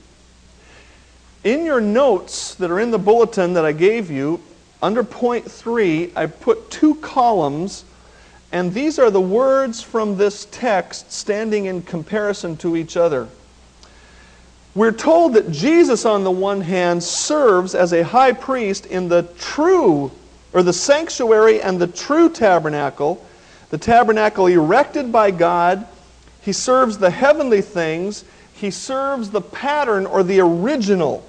In 1.42 1.64
your 1.64 1.80
notes 1.80 2.54
that 2.54 2.70
are 2.70 2.80
in 2.80 2.90
the 2.90 2.98
bulletin 2.98 3.52
that 3.54 3.64
I 3.64 3.72
gave 3.72 4.10
you, 4.10 4.40
under 4.82 5.04
point 5.04 5.50
three, 5.50 6.12
I 6.16 6.26
put 6.26 6.70
two 6.70 6.94
columns, 6.96 7.84
and 8.54 8.72
these 8.72 9.00
are 9.00 9.10
the 9.10 9.20
words 9.20 9.82
from 9.82 10.16
this 10.16 10.46
text 10.52 11.10
standing 11.10 11.64
in 11.64 11.82
comparison 11.82 12.56
to 12.58 12.76
each 12.76 12.96
other. 12.96 13.26
We're 14.76 14.92
told 14.92 15.34
that 15.34 15.50
Jesus, 15.50 16.04
on 16.04 16.22
the 16.22 16.30
one 16.30 16.60
hand, 16.60 17.02
serves 17.02 17.74
as 17.74 17.92
a 17.92 18.04
high 18.04 18.30
priest 18.30 18.86
in 18.86 19.08
the 19.08 19.24
true, 19.40 20.12
or 20.52 20.62
the 20.62 20.72
sanctuary 20.72 21.60
and 21.60 21.80
the 21.80 21.88
true 21.88 22.30
tabernacle, 22.30 23.26
the 23.70 23.78
tabernacle 23.78 24.46
erected 24.46 25.10
by 25.10 25.32
God. 25.32 25.84
He 26.40 26.52
serves 26.52 26.96
the 26.96 27.10
heavenly 27.10 27.60
things. 27.60 28.24
He 28.52 28.70
serves 28.70 29.30
the 29.30 29.40
pattern 29.40 30.06
or 30.06 30.22
the 30.22 30.38
original 30.38 31.24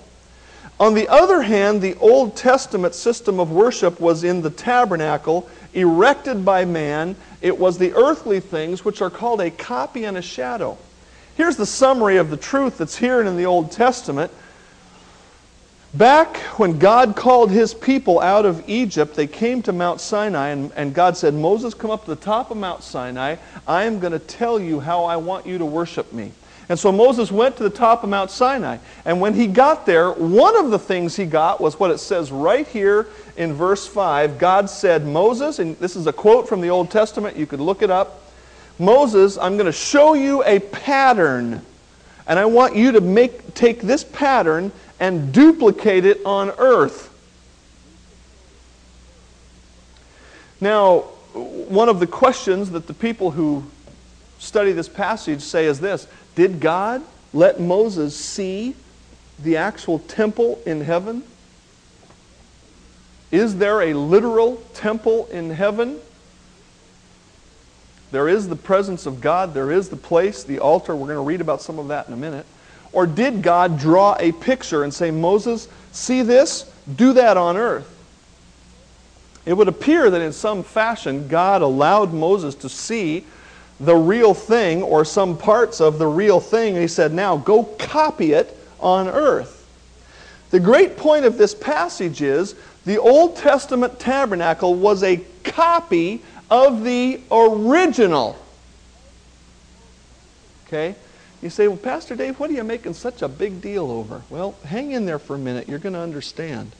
On 0.79 0.93
the 0.93 1.07
other 1.07 1.41
hand, 1.41 1.81
the 1.81 1.95
Old 1.95 2.35
Testament 2.35 2.93
system 2.93 3.39
of 3.39 3.49
worship 3.51 4.01
was 4.01 4.25
in 4.25 4.41
the 4.41 4.49
tabernacle, 4.49 5.49
erected 5.75 6.43
by 6.43 6.65
man. 6.65 7.15
It 7.41 7.59
was 7.59 7.77
the 7.77 7.93
earthly 7.93 8.39
things, 8.39 8.83
which 8.83 9.01
are 9.01 9.09
called 9.09 9.41
a 9.41 9.51
copy 9.51 10.05
and 10.05 10.17
a 10.17 10.21
shadow. 10.21 10.77
Here's 11.35 11.57
the 11.57 11.65
summary 11.65 12.17
of 12.17 12.29
the 12.29 12.37
truth 12.37 12.77
that's 12.77 12.97
here 12.97 13.21
in 13.21 13.35
the 13.37 13.45
Old 13.45 13.71
Testament. 13.71 14.31
Back 15.93 16.37
when 16.57 16.77
God 16.77 17.15
called 17.15 17.51
his 17.51 17.73
people 17.73 18.19
out 18.19 18.45
of 18.45 18.67
Egypt, 18.67 19.15
they 19.15 19.27
came 19.27 19.61
to 19.61 19.71
Mount 19.71 20.01
Sinai, 20.01 20.49
and, 20.49 20.71
and 20.75 20.93
God 20.93 21.15
said, 21.15 21.33
Moses, 21.33 21.73
come 21.73 21.89
up 21.89 22.03
to 22.03 22.15
the 22.15 22.21
top 22.21 22.51
of 22.51 22.57
Mount 22.57 22.83
Sinai. 22.83 23.37
I 23.65 23.85
am 23.85 23.99
going 23.99 24.11
to 24.11 24.19
tell 24.19 24.59
you 24.59 24.81
how 24.81 25.05
I 25.05 25.15
want 25.17 25.45
you 25.45 25.57
to 25.57 25.65
worship 25.65 26.11
me. 26.11 26.33
And 26.67 26.79
so 26.79 26.91
Moses 26.91 27.31
went 27.31 27.57
to 27.57 27.63
the 27.63 27.69
top 27.69 28.03
of 28.03 28.09
Mount 28.09 28.31
Sinai. 28.31 28.77
And 29.05 29.21
when 29.21 29.35
he 29.35 29.45
got 29.45 29.85
there, 29.85 30.11
one 30.11 30.57
of 30.57 30.71
the 30.71 30.79
things 30.79 31.15
he 31.15 31.25
got 31.25 31.61
was 31.61 31.79
what 31.79 31.91
it 31.91 31.99
says 31.99 32.31
right 32.31 32.67
here 32.67 33.07
in 33.37 33.53
verse 33.53 33.85
5. 33.85 34.39
God 34.39 34.69
said, 34.69 35.05
Moses, 35.05 35.59
and 35.59 35.77
this 35.77 35.95
is 35.95 36.07
a 36.07 36.13
quote 36.13 36.49
from 36.49 36.61
the 36.61 36.69
Old 36.69 36.89
Testament, 36.89 37.37
you 37.37 37.45
could 37.45 37.59
look 37.59 37.83
it 37.83 37.91
up. 37.91 38.23
Moses, 38.79 39.37
I'm 39.37 39.57
going 39.57 39.67
to 39.67 39.71
show 39.71 40.15
you 40.15 40.43
a 40.43 40.59
pattern. 40.59 41.61
And 42.27 42.39
I 42.39 42.45
want 42.45 42.75
you 42.75 42.93
to 42.93 43.01
make, 43.01 43.53
take 43.53 43.81
this 43.81 44.03
pattern 44.03 44.71
and 44.99 45.31
duplicate 45.31 46.05
it 46.05 46.25
on 46.25 46.51
earth. 46.57 47.11
Now, 50.59 51.01
one 51.33 51.89
of 51.89 51.99
the 51.99 52.07
questions 52.07 52.71
that 52.71 52.87
the 52.87 52.93
people 52.93 53.31
who 53.31 53.65
study 54.39 54.71
this 54.71 54.89
passage 54.89 55.41
say 55.41 55.65
is 55.65 55.79
this 55.79 56.07
Did 56.35 56.59
God 56.59 57.01
let 57.33 57.59
Moses 57.59 58.15
see 58.15 58.75
the 59.39 59.57
actual 59.57 59.99
temple 59.99 60.59
in 60.65 60.81
heaven? 60.81 61.23
Is 63.31 63.57
there 63.57 63.81
a 63.81 63.93
literal 63.93 64.57
temple 64.73 65.27
in 65.27 65.49
heaven? 65.49 65.99
There 68.11 68.29
is 68.29 68.47
the 68.47 68.55
presence 68.55 69.05
of 69.05 69.19
God, 69.19 69.53
there 69.53 69.71
is 69.71 69.89
the 69.89 69.97
place, 69.97 70.43
the 70.43 70.59
altar. 70.59 70.95
We're 70.95 71.07
going 71.07 71.17
to 71.17 71.21
read 71.21 71.41
about 71.41 71.61
some 71.61 71.79
of 71.79 71.89
that 71.89 72.07
in 72.07 72.13
a 72.13 72.17
minute. 72.17 72.45
Or 72.93 73.05
did 73.05 73.41
God 73.41 73.77
draw 73.77 74.15
a 74.19 74.31
picture 74.31 74.83
and 74.83 74.93
say, 74.93 75.11
Moses, 75.11 75.67
see 75.91 76.21
this? 76.21 76.71
Do 76.95 77.11
that 77.13 77.35
on 77.35 77.57
earth? 77.57 77.91
It 79.45 79.53
would 79.53 79.67
appear 79.67 80.09
that 80.09 80.21
in 80.21 80.31
some 80.31 80.63
fashion 80.63 81.27
God 81.27 81.61
allowed 81.61 82.13
Moses 82.13 82.55
to 82.55 82.69
see 82.69 83.25
the 83.79 83.95
real 83.95 84.33
thing 84.33 84.81
or 84.83 85.03
some 85.03 85.37
parts 85.37 85.81
of 85.81 85.99
the 85.99 86.07
real 86.07 86.39
thing. 86.39 86.75
He 86.75 86.87
said, 86.87 87.13
Now 87.13 87.37
go 87.37 87.63
copy 87.63 88.33
it 88.33 88.57
on 88.79 89.07
earth. 89.07 89.67
The 90.51 90.59
great 90.59 90.95
point 90.97 91.25
of 91.25 91.37
this 91.37 91.53
passage 91.53 92.21
is 92.21 92.55
the 92.85 92.97
Old 92.97 93.35
Testament 93.35 93.99
tabernacle 93.99 94.75
was 94.75 95.03
a 95.03 95.17
copy 95.43 96.21
of 96.49 96.83
the 96.83 97.19
original. 97.31 98.37
Okay? 100.67 100.95
You 101.41 101.49
say, 101.49 101.67
well, 101.67 101.77
Pastor 101.77 102.15
Dave, 102.15 102.39
what 102.39 102.49
are 102.49 102.53
you 102.53 102.63
making 102.63 102.93
such 102.93 103.21
a 103.21 103.27
big 103.27 103.61
deal 103.61 103.91
over? 103.91 104.21
Well, 104.29 104.55
hang 104.65 104.91
in 104.91 105.05
there 105.05 105.19
for 105.19 105.35
a 105.35 105.39
minute. 105.39 105.67
You're 105.67 105.79
going 105.79 105.93
to 105.93 105.99
understand. 105.99 106.71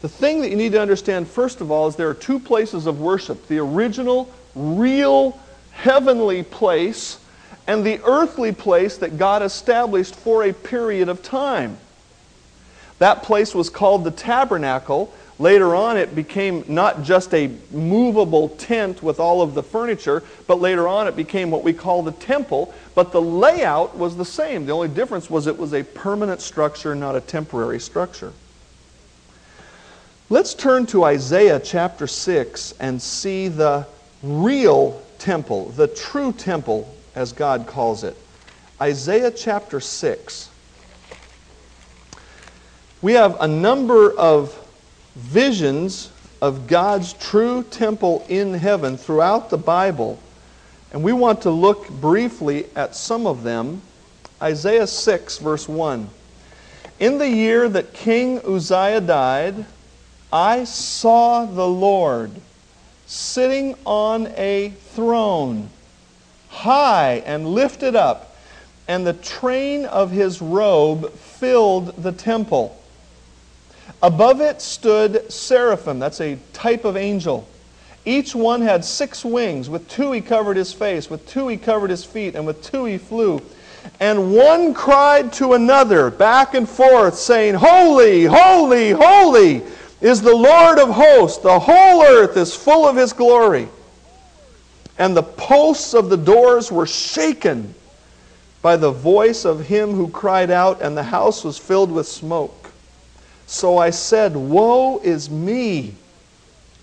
The 0.00 0.08
thing 0.08 0.40
that 0.40 0.50
you 0.50 0.56
need 0.56 0.72
to 0.72 0.80
understand, 0.80 1.28
first 1.28 1.60
of 1.60 1.70
all, 1.70 1.86
is 1.88 1.96
there 1.96 2.08
are 2.08 2.14
two 2.14 2.38
places 2.38 2.86
of 2.86 3.00
worship 3.00 3.46
the 3.48 3.58
original, 3.58 4.32
real, 4.54 5.38
heavenly 5.74 6.42
place, 6.42 7.18
and 7.66 7.84
the 7.84 8.00
earthly 8.04 8.52
place 8.52 8.98
that 8.98 9.18
God 9.18 9.42
established 9.42 10.14
for 10.14 10.44
a 10.44 10.52
period 10.52 11.08
of 11.08 11.22
time. 11.22 11.78
That 12.98 13.22
place 13.22 13.54
was 13.54 13.70
called 13.70 14.04
the 14.04 14.10
tabernacle. 14.10 15.12
Later 15.38 15.74
on, 15.74 15.96
it 15.96 16.14
became 16.14 16.64
not 16.68 17.02
just 17.02 17.34
a 17.34 17.50
movable 17.72 18.50
tent 18.50 19.02
with 19.02 19.18
all 19.18 19.42
of 19.42 19.54
the 19.54 19.62
furniture, 19.62 20.22
but 20.46 20.60
later 20.60 20.86
on, 20.86 21.08
it 21.08 21.16
became 21.16 21.50
what 21.50 21.64
we 21.64 21.72
call 21.72 22.02
the 22.02 22.12
temple. 22.12 22.72
But 22.94 23.10
the 23.10 23.20
layout 23.20 23.96
was 23.96 24.16
the 24.16 24.24
same. 24.24 24.66
The 24.66 24.72
only 24.72 24.88
difference 24.88 25.28
was 25.28 25.46
it 25.46 25.58
was 25.58 25.74
a 25.74 25.82
permanent 25.82 26.40
structure, 26.40 26.94
not 26.94 27.16
a 27.16 27.20
temporary 27.20 27.80
structure. 27.80 28.32
Let's 30.30 30.54
turn 30.54 30.86
to 30.86 31.04
Isaiah 31.04 31.60
chapter 31.60 32.06
6 32.06 32.74
and 32.80 33.02
see 33.02 33.48
the 33.48 33.86
real 34.22 35.03
temple, 35.24 35.70
the 35.70 35.88
true 35.88 36.32
temple, 36.32 36.94
as 37.14 37.32
God 37.32 37.66
calls 37.66 38.04
it. 38.04 38.14
Isaiah 38.80 39.30
chapter 39.30 39.80
6. 39.80 40.50
We 43.00 43.14
have 43.14 43.40
a 43.40 43.48
number 43.48 44.12
of 44.12 44.54
visions 45.16 46.10
of 46.42 46.66
God's 46.66 47.14
true 47.14 47.62
temple 47.62 48.26
in 48.28 48.52
heaven 48.52 48.98
throughout 48.98 49.48
the 49.48 49.56
Bible, 49.56 50.18
and 50.92 51.02
we 51.02 51.12
want 51.12 51.40
to 51.42 51.50
look 51.50 51.88
briefly 51.88 52.66
at 52.76 52.94
some 52.94 53.26
of 53.26 53.42
them. 53.44 53.80
Isaiah 54.42 54.86
6, 54.86 55.38
verse 55.38 55.66
1. 55.66 56.10
In 57.00 57.16
the 57.16 57.28
year 57.28 57.68
that 57.70 57.94
King 57.94 58.40
Uzziah 58.46 59.00
died, 59.00 59.64
I 60.30 60.64
saw 60.64 61.46
the 61.46 61.66
Lord 61.66 62.30
sitting 63.06 63.74
on 63.84 64.28
a 64.36 64.70
throne, 64.94 65.70
high 66.48 67.22
and 67.26 67.48
lifted 67.48 67.96
up, 67.96 68.36
and 68.88 69.06
the 69.06 69.12
train 69.12 69.86
of 69.86 70.10
his 70.10 70.42
robe 70.42 71.12
filled 71.12 72.02
the 72.02 72.12
temple. 72.12 72.80
Above 74.02 74.40
it 74.40 74.60
stood 74.60 75.30
seraphim, 75.32 75.98
that's 75.98 76.20
a 76.20 76.38
type 76.52 76.84
of 76.84 76.96
angel. 76.96 77.48
Each 78.04 78.34
one 78.34 78.60
had 78.60 78.84
six 78.84 79.24
wings. 79.24 79.70
With 79.70 79.88
two 79.88 80.12
he 80.12 80.20
covered 80.20 80.56
his 80.56 80.72
face, 80.72 81.08
with 81.08 81.26
two 81.26 81.48
he 81.48 81.56
covered 81.56 81.90
his 81.90 82.04
feet, 82.04 82.34
and 82.34 82.46
with 82.46 82.62
two 82.62 82.84
he 82.84 82.98
flew. 82.98 83.40
And 84.00 84.34
one 84.34 84.74
cried 84.74 85.32
to 85.34 85.54
another, 85.54 86.10
back 86.10 86.54
and 86.54 86.68
forth, 86.68 87.16
saying, 87.16 87.54
Holy, 87.54 88.24
holy, 88.24 88.90
holy 88.90 89.62
is 90.00 90.20
the 90.20 90.34
Lord 90.34 90.78
of 90.78 90.90
hosts. 90.90 91.38
The 91.38 91.58
whole 91.58 92.02
earth 92.02 92.36
is 92.36 92.54
full 92.54 92.86
of 92.86 92.96
his 92.96 93.12
glory. 93.12 93.68
And 94.98 95.16
the 95.16 95.22
posts 95.22 95.94
of 95.94 96.08
the 96.08 96.16
doors 96.16 96.70
were 96.70 96.86
shaken 96.86 97.74
by 98.62 98.76
the 98.76 98.90
voice 98.90 99.44
of 99.44 99.66
him 99.66 99.92
who 99.92 100.08
cried 100.08 100.50
out, 100.50 100.80
and 100.80 100.96
the 100.96 101.02
house 101.02 101.44
was 101.44 101.58
filled 101.58 101.92
with 101.92 102.08
smoke. 102.08 102.72
So 103.46 103.76
I 103.76 103.90
said, 103.90 104.34
Woe 104.34 104.98
is 105.00 105.28
me, 105.28 105.94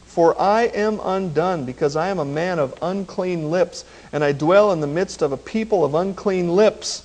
for 0.05 0.39
I 0.39 0.63
am 0.63 0.99
undone, 1.03 1.65
because 1.65 1.95
I 1.95 2.09
am 2.09 2.19
a 2.19 2.25
man 2.25 2.59
of 2.59 2.77
unclean 2.83 3.49
lips, 3.49 3.83
and 4.13 4.23
I 4.23 4.31
dwell 4.31 4.71
in 4.73 4.79
the 4.79 4.87
midst 4.87 5.23
of 5.23 5.31
a 5.31 5.37
people 5.37 5.83
of 5.83 5.95
unclean 5.95 6.55
lips. 6.55 7.03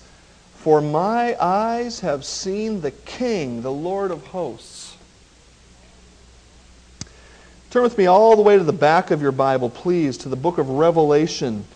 For 0.57 0.83
my 0.83 1.37
eyes 1.43 2.01
have 2.01 2.25
seen 2.25 2.81
the 2.81 2.91
King, 2.91 3.63
the 3.63 3.73
Lord 3.73 4.11
of 4.11 4.27
hosts. 4.27 4.86
Turn 7.77 7.83
with 7.83 7.99
me 7.99 8.07
all 8.07 8.37
the 8.37 8.43
way 8.43 8.57
to 8.57 8.65
the 8.65 8.73
back 8.73 9.11
of 9.11 9.21
your 9.21 9.33
Bible, 9.33 9.69
please, 9.69 10.17
to 10.17 10.31
the 10.31 10.35
book 10.35 10.57
of 10.57 10.71
Revelation. 10.71 11.67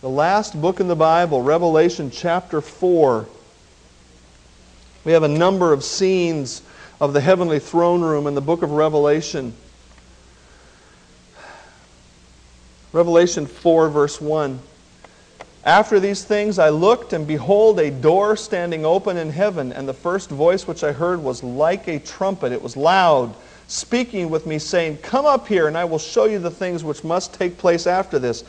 The 0.00 0.08
last 0.08 0.60
book 0.60 0.80
in 0.80 0.88
the 0.88 0.96
Bible, 0.96 1.40
Revelation 1.40 2.10
chapter 2.10 2.60
4. 2.60 3.28
We 5.04 5.12
have 5.12 5.22
a 5.22 5.28
number 5.28 5.72
of 5.72 5.84
scenes 5.84 6.62
of 7.00 7.12
the 7.12 7.20
heavenly 7.20 7.60
throne 7.60 8.00
room 8.00 8.26
in 8.26 8.34
the 8.34 8.40
book 8.40 8.62
of 8.62 8.72
Revelation. 8.72 9.54
Revelation 12.92 13.46
4, 13.46 13.88
verse 13.88 14.20
1. 14.20 14.58
After 15.62 16.00
these 16.00 16.24
things 16.24 16.58
I 16.58 16.70
looked, 16.70 17.12
and 17.12 17.24
behold, 17.24 17.78
a 17.78 17.92
door 17.92 18.36
standing 18.36 18.84
open 18.84 19.16
in 19.16 19.30
heaven, 19.30 19.72
and 19.72 19.86
the 19.86 19.94
first 19.94 20.28
voice 20.28 20.66
which 20.66 20.82
I 20.82 20.90
heard 20.90 21.22
was 21.22 21.44
like 21.44 21.86
a 21.86 22.00
trumpet. 22.00 22.50
It 22.50 22.62
was 22.62 22.76
loud, 22.76 23.32
speaking 23.68 24.28
with 24.28 24.46
me, 24.46 24.58
saying, 24.58 24.98
Come 24.98 25.24
up 25.24 25.46
here, 25.46 25.68
and 25.68 25.78
I 25.78 25.84
will 25.84 25.98
show 25.98 26.24
you 26.24 26.40
the 26.40 26.50
things 26.50 26.82
which 26.82 27.04
must 27.04 27.32
take 27.32 27.56
place 27.56 27.86
after 27.86 28.18
this. 28.18 28.42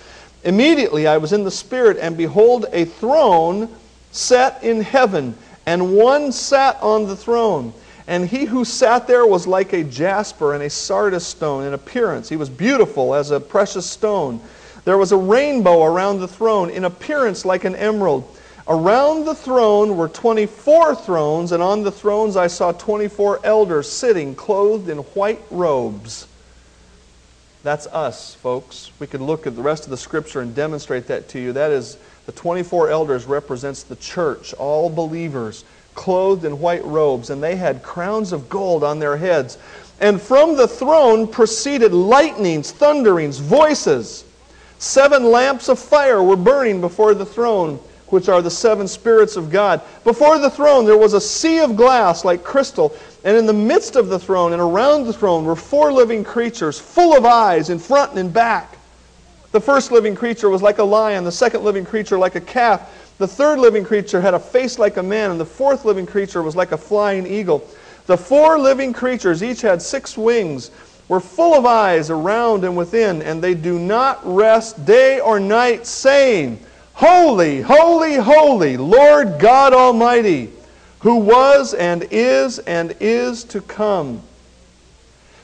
Immediately 0.43 1.05
I 1.05 1.17
was 1.17 1.33
in 1.33 1.43
the 1.43 1.51
Spirit, 1.51 1.97
and 2.01 2.17
behold, 2.17 2.65
a 2.71 2.85
throne 2.85 3.69
set 4.11 4.63
in 4.63 4.81
heaven 4.81 5.35
and 5.69 5.95
one 5.95 6.31
sat 6.31 6.81
on 6.81 7.05
the 7.05 7.15
throne. 7.15 7.73
And 8.07 8.27
he 8.27 8.45
who 8.45 8.65
sat 8.65 9.05
there 9.05 9.27
was 9.27 9.45
like 9.45 9.71
a 9.73 9.83
jasper 9.83 10.55
and 10.55 10.63
a 10.63 10.69
sardius 10.69 11.27
stone 11.27 11.63
in 11.63 11.75
appearance. 11.75 12.27
He 12.27 12.37
was 12.37 12.49
beautiful 12.49 13.13
as 13.13 13.29
a 13.29 13.39
precious 13.39 13.85
stone. 13.85 14.41
There 14.83 14.97
was 14.97 15.11
a 15.11 15.17
rainbow 15.17 15.83
around 15.83 16.21
the 16.21 16.27
throne, 16.27 16.71
in 16.71 16.85
appearance 16.85 17.45
like 17.45 17.65
an 17.65 17.75
emerald. 17.75 18.35
Around 18.69 19.25
the 19.25 19.33
throne 19.33 19.97
were 19.97 20.07
24 20.07 20.95
thrones, 20.95 21.51
and 21.53 21.63
on 21.63 21.81
the 21.81 21.91
thrones 21.91 22.37
I 22.37 22.45
saw 22.45 22.71
24 22.71 23.39
elders 23.43 23.91
sitting, 23.91 24.35
clothed 24.35 24.89
in 24.89 24.99
white 24.99 25.41
robes. 25.49 26.27
That's 27.63 27.87
us, 27.87 28.35
folks. 28.35 28.91
We 28.99 29.07
could 29.07 29.21
look 29.21 29.47
at 29.47 29.55
the 29.55 29.63
rest 29.63 29.85
of 29.85 29.89
the 29.89 29.97
scripture 29.97 30.41
and 30.41 30.53
demonstrate 30.53 31.07
that 31.07 31.27
to 31.29 31.39
you. 31.39 31.51
That 31.51 31.71
is 31.71 31.97
the 32.27 32.31
24 32.31 32.91
elders 32.91 33.25
represents 33.25 33.81
the 33.81 33.95
church, 33.95 34.53
all 34.53 34.87
believers, 34.87 35.65
clothed 35.95 36.45
in 36.45 36.59
white 36.59 36.85
robes, 36.85 37.31
and 37.31 37.41
they 37.41 37.55
had 37.55 37.81
crowns 37.81 38.31
of 38.31 38.49
gold 38.49 38.83
on 38.83 38.99
their 38.99 39.17
heads. 39.17 39.57
And 39.99 40.21
from 40.21 40.55
the 40.55 40.67
throne 40.67 41.27
proceeded 41.27 41.91
lightnings, 41.91 42.71
thunderings, 42.71 43.39
voices. 43.39 44.25
Seven 44.77 45.31
lamps 45.31 45.69
of 45.69 45.79
fire 45.79 46.21
were 46.21 46.37
burning 46.37 46.81
before 46.81 47.15
the 47.15 47.25
throne, 47.25 47.79
which 48.11 48.29
are 48.29 48.41
the 48.41 48.51
seven 48.51 48.87
spirits 48.87 49.35
of 49.35 49.51
God. 49.51 49.81
Before 50.03 50.39
the 50.39 50.49
throne 50.49 50.85
there 50.85 50.97
was 50.97 51.13
a 51.13 51.21
sea 51.21 51.59
of 51.59 51.75
glass 51.75 52.25
like 52.25 52.43
crystal, 52.43 52.95
and 53.23 53.35
in 53.35 53.45
the 53.45 53.53
midst 53.53 53.95
of 53.95 54.07
the 54.09 54.19
throne 54.19 54.53
and 54.53 54.61
around 54.61 55.05
the 55.05 55.13
throne 55.13 55.45
were 55.45 55.55
four 55.55 55.91
living 55.91 56.23
creatures, 56.23 56.79
full 56.79 57.15
of 57.15 57.25
eyes 57.25 57.69
in 57.69 57.79
front 57.79 58.11
and 58.11 58.19
in 58.19 58.31
back. 58.31 58.77
The 59.51 59.61
first 59.61 59.91
living 59.91 60.15
creature 60.15 60.49
was 60.49 60.61
like 60.61 60.77
a 60.77 60.83
lion, 60.83 61.23
the 61.23 61.31
second 61.31 61.63
living 61.63 61.85
creature 61.85 62.17
like 62.17 62.35
a 62.35 62.41
calf. 62.41 63.15
The 63.17 63.27
third 63.27 63.59
living 63.59 63.83
creature 63.83 64.21
had 64.21 64.33
a 64.33 64.39
face 64.39 64.77
like 64.77 64.97
a 64.97 65.03
man, 65.03 65.31
and 65.31 65.39
the 65.39 65.45
fourth 65.45 65.85
living 65.85 66.05
creature 66.05 66.43
was 66.43 66.55
like 66.55 66.71
a 66.71 66.77
flying 66.77 67.25
eagle. 67.25 67.67
The 68.05 68.17
four 68.17 68.59
living 68.59 68.93
creatures 68.93 69.43
each 69.43 69.61
had 69.61 69.81
six 69.81 70.17
wings 70.17 70.71
were 71.09 71.19
full 71.19 71.55
of 71.55 71.65
eyes 71.65 72.09
around 72.09 72.63
and 72.63 72.77
within, 72.77 73.21
and 73.23 73.41
they 73.41 73.55
do 73.55 73.79
not 73.79 74.19
rest 74.23 74.85
day 74.85 75.19
or 75.19 75.39
night, 75.39 75.85
saying, 75.87 76.59
Holy, 76.99 77.61
holy, 77.61 78.15
holy, 78.15 78.75
Lord 78.75 79.39
God 79.39 79.71
Almighty, 79.71 80.49
who 80.99 81.15
was 81.15 81.73
and 81.73 82.05
is 82.11 82.59
and 82.59 82.93
is 82.99 83.45
to 83.45 83.61
come. 83.61 84.21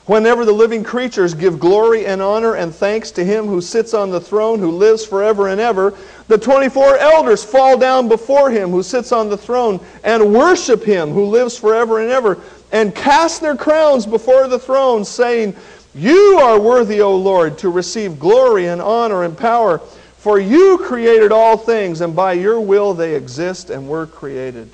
Whenever 0.04 0.44
the 0.44 0.52
living 0.52 0.84
creatures 0.84 1.32
give 1.32 1.58
glory 1.58 2.04
and 2.04 2.20
honor 2.20 2.56
and 2.56 2.74
thanks 2.74 3.10
to 3.12 3.24
him 3.24 3.46
who 3.46 3.62
sits 3.62 3.94
on 3.94 4.10
the 4.10 4.20
throne, 4.20 4.58
who 4.58 4.70
lives 4.70 5.06
forever 5.06 5.48
and 5.48 5.58
ever, 5.58 5.94
the 6.28 6.36
24 6.36 6.98
elders 6.98 7.42
fall 7.42 7.78
down 7.78 8.06
before 8.06 8.50
him 8.50 8.68
who 8.68 8.82
sits 8.82 9.10
on 9.10 9.30
the 9.30 9.38
throne 9.38 9.80
and 10.04 10.34
worship 10.34 10.84
him 10.84 11.08
who 11.08 11.24
lives 11.24 11.56
forever 11.56 12.00
and 12.00 12.12
ever 12.12 12.38
and 12.70 12.94
cast 12.94 13.40
their 13.40 13.56
crowns 13.56 14.04
before 14.04 14.46
the 14.46 14.58
throne, 14.58 15.06
saying, 15.06 15.56
You 15.94 16.38
are 16.38 16.60
worthy, 16.60 17.00
O 17.00 17.16
Lord, 17.16 17.56
to 17.60 17.70
receive 17.70 18.18
glory 18.18 18.66
and 18.66 18.82
honor 18.82 19.24
and 19.24 19.38
power, 19.38 19.80
for 20.26 20.40
you 20.40 20.76
created 20.78 21.30
all 21.30 21.56
things, 21.56 22.00
and 22.00 22.16
by 22.16 22.32
your 22.32 22.60
will 22.60 22.94
they 22.94 23.14
exist 23.14 23.70
and 23.70 23.88
were 23.88 24.08
created. 24.08 24.68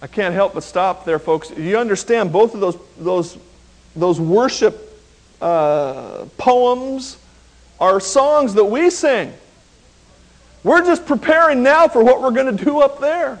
I 0.00 0.06
can't 0.06 0.32
help 0.32 0.54
but 0.54 0.62
stop 0.62 1.04
there, 1.04 1.18
folks. 1.18 1.50
You 1.50 1.76
understand 1.76 2.32
both 2.32 2.54
of 2.54 2.60
those, 2.60 2.78
those, 2.98 3.38
those 3.94 4.18
worship 4.18 4.98
uh, 5.42 6.24
poems 6.38 7.18
are 7.78 8.00
songs 8.00 8.54
that 8.54 8.64
we 8.64 8.88
sing. 8.88 9.34
We're 10.64 10.86
just 10.86 11.04
preparing 11.04 11.62
now 11.62 11.86
for 11.86 12.02
what 12.02 12.22
we're 12.22 12.30
going 12.30 12.56
to 12.56 12.64
do 12.64 12.80
up 12.80 12.98
there. 12.98 13.40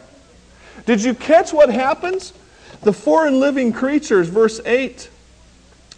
Did 0.84 1.02
you 1.02 1.14
catch 1.14 1.50
what 1.54 1.70
happens? 1.70 2.34
The 2.82 2.92
foreign 2.92 3.40
living 3.40 3.72
creatures, 3.72 4.28
verse 4.28 4.60
8, 4.66 5.08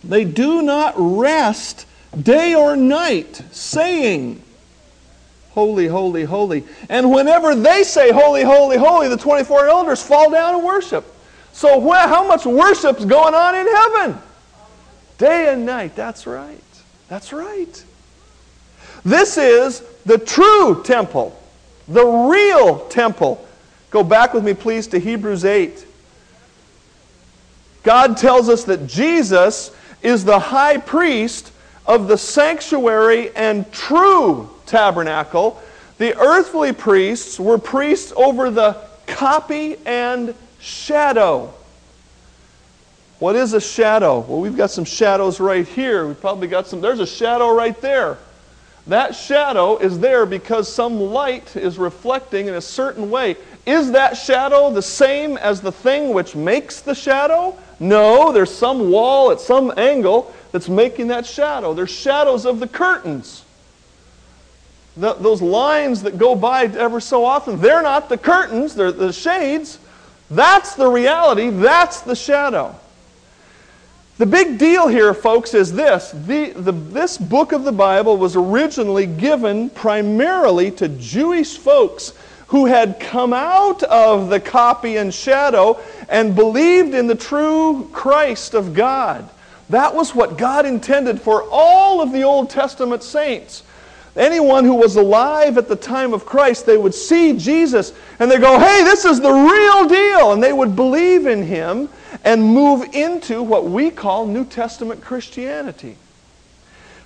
they 0.05 0.25
do 0.25 0.63
not 0.63 0.95
rest 0.97 1.87
day 2.19 2.55
or 2.55 2.77
night, 2.77 3.43
saying, 3.53 4.43
Holy, 5.51 5.87
holy, 5.87 6.25
holy. 6.25 6.65
And 6.89 7.11
whenever 7.11 7.55
they 7.55 7.83
say, 7.83 8.13
Holy, 8.13 8.43
holy, 8.43 8.77
holy, 8.77 9.09
the 9.09 9.17
24 9.17 9.69
elders 9.69 10.03
fall 10.03 10.31
down 10.31 10.55
and 10.55 10.65
worship. 10.65 11.05
So, 11.53 11.81
how 11.91 12.27
much 12.27 12.47
worship's 12.47 13.05
going 13.05 13.35
on 13.35 13.55
in 13.55 13.67
heaven? 13.67 14.19
Day 15.19 15.53
and 15.53 15.67
night. 15.67 15.97
That's 15.97 16.27
right. 16.27 16.63
That's 17.09 17.33
right. 17.33 17.85
This 19.05 19.37
is 19.37 19.81
the 20.07 20.19
true 20.19 20.83
temple, 20.85 21.39
the 21.89 22.07
real 22.07 22.87
temple. 22.89 23.47
Go 23.91 24.05
back 24.05 24.33
with 24.33 24.45
me, 24.45 24.55
please, 24.55 24.87
to 24.89 24.99
Hebrews 25.01 25.45
8. 25.45 25.87
God 27.83 28.17
tells 28.17 28.49
us 28.49 28.65
that 28.65 28.87
Jesus 28.87 29.75
is 30.03 30.25
the 30.25 30.39
high 30.39 30.77
priest 30.77 31.53
of 31.87 32.09
the 32.09 32.17
sanctuary 32.17 33.35
and 33.35 33.71
true 33.73 34.51
tabernacle. 34.67 35.61
The 35.99 36.17
earthly 36.17 36.73
priests 36.73 37.39
were 37.39 37.59
priests 37.59 38.13
over 38.17 38.51
the 38.51 38.77
copy 39.07 39.77
and 39.85 40.35
shadow. 40.61 41.53
What 43.19 43.37
is 43.37 43.53
a 43.53 43.61
shadow? 43.61 44.21
Well, 44.21 44.41
we've 44.41 44.57
got 44.57 44.71
some 44.71 44.85
shadows 44.85 45.41
right 45.41 45.67
here. 45.67 46.07
We've 46.07 46.21
probably 46.21 46.49
got 46.49 46.67
some, 46.67 46.81
there's 46.81 47.01
a 47.01 47.07
shadow 47.07 47.55
right 47.55 47.79
there. 47.81 48.17
That 48.87 49.15
shadow 49.15 49.77
is 49.77 49.99
there 49.99 50.25
because 50.25 50.73
some 50.73 50.99
light 50.99 51.55
is 51.55 51.79
reflecting 51.79 52.49
in 52.49 52.55
a 52.55 52.61
certain 52.63 53.11
way. 53.11 53.37
Is 53.67 53.93
that 53.93 54.17
shadow 54.17 54.73
the 54.73 54.83
same 54.83 55.37
as 55.37 55.61
the 55.61 55.71
thing 55.71 56.15
which 56.15 56.35
makes 56.35 56.81
the 56.81 56.95
shadow? 56.95 57.59
No, 57.79 58.33
there's 58.33 58.53
some 58.53 58.91
wall 58.91 59.31
at 59.31 59.41
some 59.41 59.73
angle 59.77 60.35
that's 60.53 60.69
making 60.69 61.09
that 61.09 61.27
shadow. 61.27 61.75
They're 61.75 61.87
shadows 61.87 62.47
of 62.47 62.61
the 62.61 62.69
curtains. 62.69 63.45
The, 64.97 65.15
those 65.15 65.41
lines 65.41 66.03
that 66.03 66.19
go 66.19 66.35
by 66.35 66.65
ever 66.65 67.01
so 67.01 67.25
often, 67.25 67.61
they're 67.61 67.83
not 67.83 68.09
the 68.09 68.19
curtains, 68.19 68.75
they're 68.75 68.93
the 68.93 69.13
shades. 69.13 69.79
That's 70.31 70.75
the 70.75 70.89
reality, 70.89 71.51
that's 71.51 72.01
the 72.03 72.17
shadow. 72.17 72.75
The 74.19 74.27
big 74.27 74.59
deal 74.59 74.87
here, 74.87 75.15
folks, 75.15 75.55
is 75.55 75.73
this. 75.73 76.11
The, 76.11 76.51
the, 76.51 76.73
this 76.73 77.17
book 77.17 77.53
of 77.53 77.65
the 77.65 77.73
Bible 77.73 78.19
was 78.19 78.37
originally 78.37 79.07
given 79.07 79.71
primarily 79.71 80.71
to 80.73 80.89
Jewish 80.89 81.57
folks 81.57 82.13
who 82.49 82.67
had 82.67 83.01
come 83.01 83.33
out 83.33 83.83
of 83.85 84.29
the 84.29 84.41
copy 84.41 84.99
and 84.99 85.15
shadow 85.15 85.81
and 86.09 86.35
believed 86.35 86.95
in 86.95 87.07
the 87.07 87.15
true 87.15 87.89
Christ 87.93 88.55
of 88.55 88.75
God. 88.75 89.27
That 89.71 89.95
was 89.95 90.15
what 90.15 90.37
God 90.37 90.67
intended 90.67 91.21
for 91.21 91.45
all 91.51 92.01
of 92.01 92.13
the 92.13 92.23
Old 92.25 92.51
Testament 92.51 93.03
saints. 93.03 93.63
Anyone 94.17 94.65
who 94.65 94.75
was 94.75 94.97
alive 94.97 95.57
at 95.57 95.69
the 95.69 95.77
time 95.77 96.13
of 96.13 96.27
Christ, 96.27 96.67
they 96.67 96.77
would 96.77 96.95
see 96.95 97.37
Jesus 97.37 97.93
and 98.19 98.29
they 98.29 98.39
go, 98.39 98.59
hey, 98.59 98.83
this 98.83 99.05
is 99.05 99.21
the 99.21 99.31
real 99.31 99.89
deal. 99.89 100.33
And 100.33 100.43
they 100.43 100.53
would 100.53 100.75
believe 100.75 101.27
in 101.27 101.45
him 101.45 101.89
and 102.25 102.43
move 102.43 102.93
into 102.95 103.43
what 103.43 103.65
we 103.67 103.91
call 103.91 104.27
New 104.27 104.45
Testament 104.45 105.01
Christianity. 105.01 105.97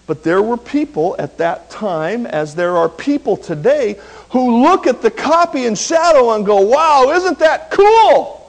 But 0.07 0.23
there 0.23 0.43
were 0.43 0.57
people 0.57 1.17
at 1.19 1.37
that 1.39 1.69
time, 1.69 2.27
as 2.27 2.55
there 2.55 2.77
are 2.77 2.89
people 2.89 3.37
today, 3.37 3.99
who 4.31 4.63
look 4.63 4.87
at 4.87 5.03
the 5.03 5.11
copy 5.11 5.67
and 5.67 5.79
shadow 5.79 6.35
and 6.35 6.45
go, 6.47 6.61
wow, 6.61 7.11
isn't 7.11 7.39
that 7.39 7.71
cool? 7.71 8.44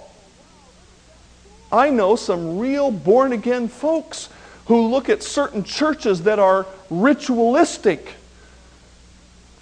I 1.76 1.90
know 1.90 2.16
some 2.16 2.58
real 2.58 2.90
born 2.90 3.34
again 3.34 3.68
folks 3.68 4.30
who 4.68 4.88
look 4.88 5.10
at 5.10 5.22
certain 5.22 5.64
churches 5.64 6.24
that 6.24 6.40
are 6.40 6.66
ritualistic. 6.90 8.14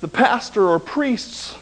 The 0.02 0.08
pastor 0.08 0.68
or 0.68 0.80
priests 0.80 1.56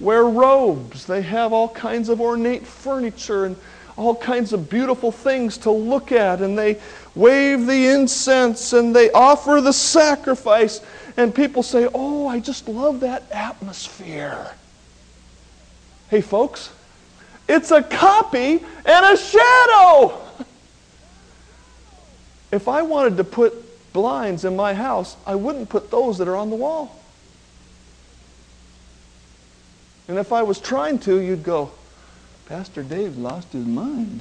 wear 0.00 0.24
robes, 0.24 1.06
they 1.06 1.22
have 1.22 1.52
all 1.52 1.68
kinds 1.68 2.08
of 2.08 2.20
ornate 2.20 2.66
furniture 2.66 3.44
and 3.44 3.56
all 3.96 4.14
kinds 4.14 4.52
of 4.52 4.70
beautiful 4.70 5.12
things 5.12 5.58
to 5.58 5.70
look 5.70 6.10
at, 6.10 6.40
and 6.40 6.58
they 6.58 6.80
wave 7.14 7.66
the 7.66 7.88
incense 7.88 8.72
and 8.72 8.96
they 8.96 9.10
offer 9.10 9.60
the 9.60 9.72
sacrifice. 9.72 10.80
And 11.16 11.34
people 11.34 11.62
say, 11.62 11.88
Oh, 11.94 12.26
I 12.26 12.40
just 12.40 12.66
love 12.66 13.00
that 13.00 13.30
atmosphere. 13.30 14.52
Hey, 16.08 16.22
folks, 16.22 16.70
it's 17.50 17.72
a 17.72 17.82
copy 17.82 18.64
and 18.84 19.06
a 19.06 19.16
shadow. 19.16 20.18
If 22.52 22.68
I 22.68 22.82
wanted 22.82 23.16
to 23.16 23.24
put 23.24 23.92
blinds 23.92 24.44
in 24.44 24.54
my 24.54 24.72
house, 24.72 25.16
I 25.26 25.34
wouldn't 25.34 25.68
put 25.68 25.90
those 25.90 26.18
that 26.18 26.28
are 26.28 26.36
on 26.36 26.50
the 26.50 26.56
wall. 26.56 26.96
And 30.06 30.18
if 30.18 30.32
I 30.32 30.42
was 30.42 30.60
trying 30.60 31.00
to, 31.00 31.20
you'd 31.20 31.42
go, 31.42 31.72
Pastor 32.46 32.82
Dave 32.82 33.16
lost 33.18 33.52
his 33.52 33.66
mind. 33.66 34.20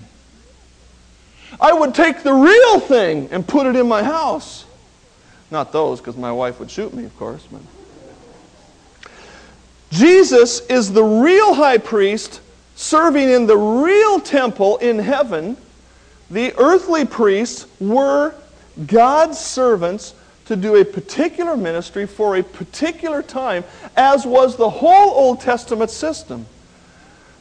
I 1.60 1.74
would 1.74 1.96
take 1.96 2.24
the 2.24 2.34
real 2.34 2.80
thing 2.80 3.30
and 3.32 3.48
put 3.48 3.66
it 3.66 3.76
in 3.76 3.88
my 3.88 4.04
house. 4.04 4.66
Not 5.50 5.72
those, 5.72 6.00
because 6.00 6.16
my 6.16 6.32
wife 6.32 6.60
would 6.60 6.70
shoot 6.70 6.94
me, 6.94 7.06
of 7.06 7.18
course. 7.18 7.48
But. 7.52 7.62
Jesus 9.92 10.60
is 10.68 10.94
the 10.94 11.04
real 11.04 11.56
high 11.56 11.80
priest 11.80 12.42
serving 12.80 13.30
in 13.30 13.46
the 13.46 13.58
real 13.58 14.22
temple 14.22 14.78
in 14.78 14.98
heaven. 14.98 15.58
The 16.32 16.54
earthly 16.58 17.04
priests 17.04 17.68
were 17.82 18.34
God's 18.88 19.38
servants 19.38 20.14
to 20.46 20.56
do 20.56 20.78
a 20.78 20.86
particular 20.86 21.58
ministry 21.58 22.08
for 22.08 22.38
a 22.38 22.42
particular 22.42 23.22
time, 23.22 23.66
as 23.98 24.26
was 24.26 24.56
the 24.56 24.70
whole 24.70 25.10
Old 25.10 25.42
Testament 25.42 25.92
system. 25.92 26.46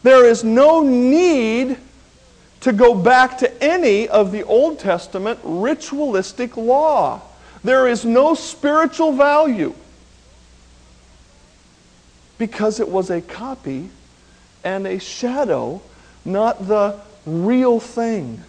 There 0.03 0.27
is 0.27 0.42
no 0.42 0.83
need 0.83 1.79
to 2.62 2.72
go 2.72 2.92
back 2.92 3.38
to 3.38 3.62
any 3.62 4.09
of 4.09 4.33
the 4.33 4.42
Old 4.42 4.81
Testament 4.81 5.38
ritualistic 5.44 6.57
law. 6.57 7.22
There 7.62 7.87
is 7.87 8.05
no 8.05 8.35
spiritual 8.35 9.12
value 9.12 9.72
because 12.38 12.81
it 12.81 12.88
was 12.88 13.09
a 13.11 13.20
copy 13.20 13.90
and 14.64 14.87
a 14.87 14.99
shadow, 14.99 15.81
not 16.25 16.66
the 16.66 16.99
real 17.27 17.81
thing. 17.81 18.42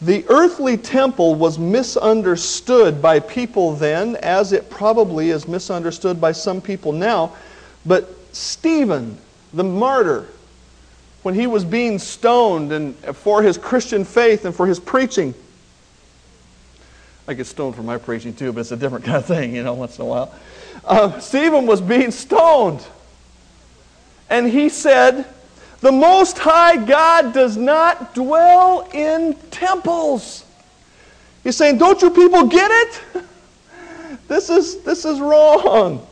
The 0.00 0.24
earthly 0.28 0.76
temple 0.76 1.34
was 1.34 1.58
misunderstood 1.58 3.02
by 3.02 3.18
people 3.18 3.74
then, 3.74 4.16
as 4.16 4.52
it 4.52 4.70
probably 4.70 5.30
is 5.30 5.48
misunderstood 5.48 6.20
by 6.20 6.32
some 6.32 6.60
people 6.60 6.92
now. 6.92 7.32
But 7.84 8.08
Stephen, 8.32 9.18
the 9.52 9.64
martyr, 9.64 10.26
when 11.22 11.34
he 11.34 11.48
was 11.48 11.64
being 11.64 11.98
stoned 11.98 12.72
and 12.72 12.94
for 13.16 13.42
his 13.42 13.58
Christian 13.58 14.04
faith 14.04 14.44
and 14.44 14.54
for 14.54 14.66
his 14.66 14.78
preaching, 14.78 15.34
I 17.26 17.34
get 17.34 17.46
stoned 17.46 17.74
for 17.74 17.82
my 17.82 17.98
preaching 17.98 18.32
too, 18.32 18.52
but 18.52 18.60
it's 18.60 18.72
a 18.72 18.76
different 18.76 19.04
kind 19.04 19.18
of 19.18 19.26
thing, 19.26 19.54
you 19.54 19.64
know, 19.64 19.74
once 19.74 19.98
in 19.98 20.04
a 20.04 20.08
while. 20.08 20.34
Uh, 20.84 21.18
Stephen 21.18 21.66
was 21.66 21.80
being 21.80 22.12
stoned. 22.12 22.86
And 24.30 24.46
he 24.48 24.68
said, 24.68 25.26
The 25.80 25.92
Most 25.92 26.38
High 26.38 26.76
God 26.76 27.32
does 27.32 27.56
not 27.56 28.14
dwell 28.14 28.88
in 28.92 29.34
temples. 29.50 30.44
He's 31.44 31.56
saying, 31.56 31.78
Don't 31.78 32.00
you 32.02 32.10
people 32.10 32.46
get 32.46 32.70
it? 32.70 33.24
This 34.26 34.50
is, 34.50 34.82
this 34.82 35.06
is 35.06 35.20
wrong. 35.20 36.06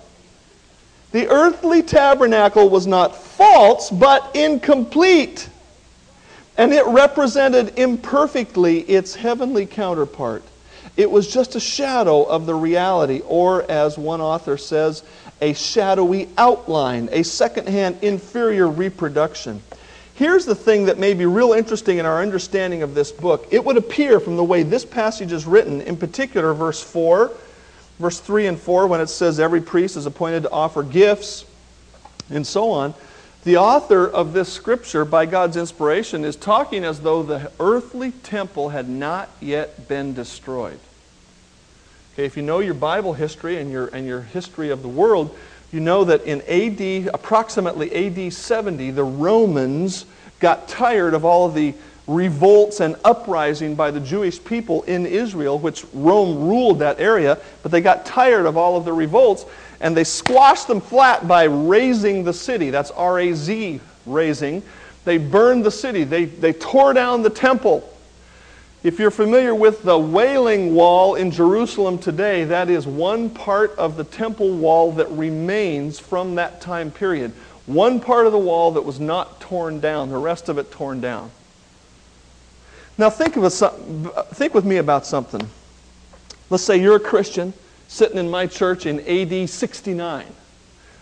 The 1.13 1.29
earthly 1.29 1.83
tabernacle 1.83 2.69
was 2.69 2.87
not 2.87 3.15
false, 3.15 3.91
but 3.91 4.35
incomplete. 4.35 5.49
And 6.57 6.73
it 6.73 6.87
represented 6.87 7.79
imperfectly 7.79 8.81
its 8.81 9.15
heavenly 9.15 9.67
counterpart. 9.67 10.43
It 10.97 11.11
was 11.11 11.31
just 11.31 11.55
a 11.55 11.61
shadow 11.61 12.23
of 12.23 12.47
the 12.47 12.55
reality, 12.55 13.21
or 13.27 13.71
as 13.71 13.99
one 13.99 14.23
author 14.23 14.57
says, 14.57 15.03
a 15.41 15.53
shadowy 15.53 16.29
outline, 16.39 17.09
a 17.13 17.23
secondhand 17.23 17.99
inferior 18.03 18.69
reproduction. 18.69 19.63
Here's 20.15 20.47
the 20.47 20.55
thing 20.55 20.87
that 20.87 20.99
may 20.99 21.13
be 21.13 21.27
real 21.27 21.53
interesting 21.53 21.99
in 21.99 22.07
our 22.07 22.23
understanding 22.23 22.83
of 22.83 22.95
this 22.95 23.13
book. 23.13 23.47
It 23.51 23.63
would 23.65 23.77
appear 23.77 24.19
from 24.19 24.37
the 24.37 24.45
way 24.45 24.63
this 24.63 24.85
passage 24.85 25.31
is 25.31 25.45
written, 25.45 25.83
in 25.83 25.99
particular, 25.99 26.55
verse 26.55 26.83
4, 26.83 27.31
verse 27.99 28.19
3 28.21 28.47
and 28.47 28.59
4, 28.59 28.87
when 28.87 29.01
it 29.03 29.09
says 29.09 29.39
every 29.39 29.61
priest 29.61 29.97
is 29.97 30.07
appointed 30.07 30.45
to 30.45 30.51
offer 30.51 30.83
gifts, 30.83 31.45
and 32.31 32.47
so 32.47 32.71
on. 32.71 32.95
The 33.45 33.59
author 33.59 34.09
of 34.09 34.33
this 34.33 34.53
scripture, 34.53 35.05
by 35.05 35.27
God's 35.27 35.57
inspiration, 35.57 36.25
is 36.25 36.35
talking 36.35 36.83
as 36.83 37.01
though 37.01 37.23
the 37.23 37.53
earthly 37.61 38.11
temple 38.11 38.71
had 38.71 38.89
not 38.89 39.29
yet 39.41 39.87
been 39.87 40.15
destroyed. 40.15 40.81
Okay, 42.17 42.25
if 42.25 42.35
you 42.35 42.43
know 42.43 42.61
your 42.61 42.73
Bible 42.73 43.13
history 43.13 43.59
and 43.59 43.71
your, 43.71 43.89
and 43.89 44.07
your 44.07 44.23
history 44.23 44.71
of 44.71 44.81
the 44.81 44.89
world, 44.89 45.37
you 45.71 45.81
know 45.81 46.03
that 46.05 46.25
in 46.25 46.41
AD, 46.49 47.11
approximately 47.13 47.93
AD 47.93 48.33
70, 48.33 48.93
the 48.93 49.05
Romans 49.05 50.07
got 50.41 50.67
tired 50.67 51.13
of 51.13 51.27
all 51.27 51.45
of 51.45 51.53
the 51.53 51.75
revolts 52.07 52.81
and 52.81 52.97
uprising 53.05 53.75
by 53.75 53.91
the 53.91 54.01
Jewish 54.01 54.43
people 54.43 54.83
in 54.85 55.05
Israel, 55.05 55.59
which 55.59 55.85
Rome 55.93 56.49
ruled 56.49 56.79
that 56.79 57.01
area, 57.01 57.37
but 57.63 57.71
they 57.71 57.83
got 57.83 58.07
tired 58.07 58.47
of 58.47 58.57
all 58.57 58.79
of 58.79 58.87
the 58.87 58.95
revolts 58.95 59.45
and 59.83 59.95
they 59.95 60.03
squashed 60.03 60.69
them 60.69 60.81
flat 60.81 61.29
by 61.29 61.45
razing 61.45 62.25
the 62.25 62.33
city. 62.33 62.71
That's 62.71 62.91
R 62.93 63.19
A 63.19 63.35
Z, 63.35 63.79
raising. 64.07 64.63
They 65.05 65.19
burned 65.19 65.67
the 65.67 65.71
city, 65.71 66.05
they, 66.05 66.25
they 66.25 66.55
tore 66.55 66.95
down 66.95 67.23
the 67.23 67.29
temple. 67.29 67.93
If 68.83 68.99
you're 68.99 69.11
familiar 69.11 69.55
with 69.55 69.83
the 69.83 69.99
Wailing 69.99 70.75
Wall 70.75 71.15
in 71.15 71.31
Jerusalem 71.31 71.99
today, 71.99 72.45
that 72.45 72.71
is 72.71 72.87
one 72.87 73.31
part 73.31 73.75
of 73.77 73.97
the 73.97 74.05
temple 74.05 74.51
wall 74.51 74.93
that 74.93 75.11
remains 75.11 75.99
from 75.99 76.37
that 76.37 76.61
time 76.61 76.91
period. 76.91 77.33
One 77.67 77.99
part 77.99 78.27
of 78.27 78.33
the 78.33 78.39
wall 78.39 78.73
that 78.73 78.83
was 78.83 79.01
not 79.01 79.41
torn 79.41 79.81
down, 79.81 80.11
the 80.11 80.19
rest 80.19 80.49
of 80.49 80.59
it 80.59 80.71
torn 80.71 81.01
down. 81.01 81.33
Now 82.99 83.11
think, 83.11 83.37
of 83.37 83.45
a, 83.45 83.51
think 84.35 84.55
with 84.55 84.65
me 84.65 84.77
about 84.77 85.05
something. 85.05 85.49
Let's 86.49 86.63
say 86.63 86.81
you're 86.81 86.97
a 86.97 87.01
Christian 87.01 87.53
sitting 87.89 88.19
in 88.19 88.31
my 88.31 88.47
church 88.47 88.87
in 88.87 89.01
AD 89.01 89.49
69. 89.49 90.27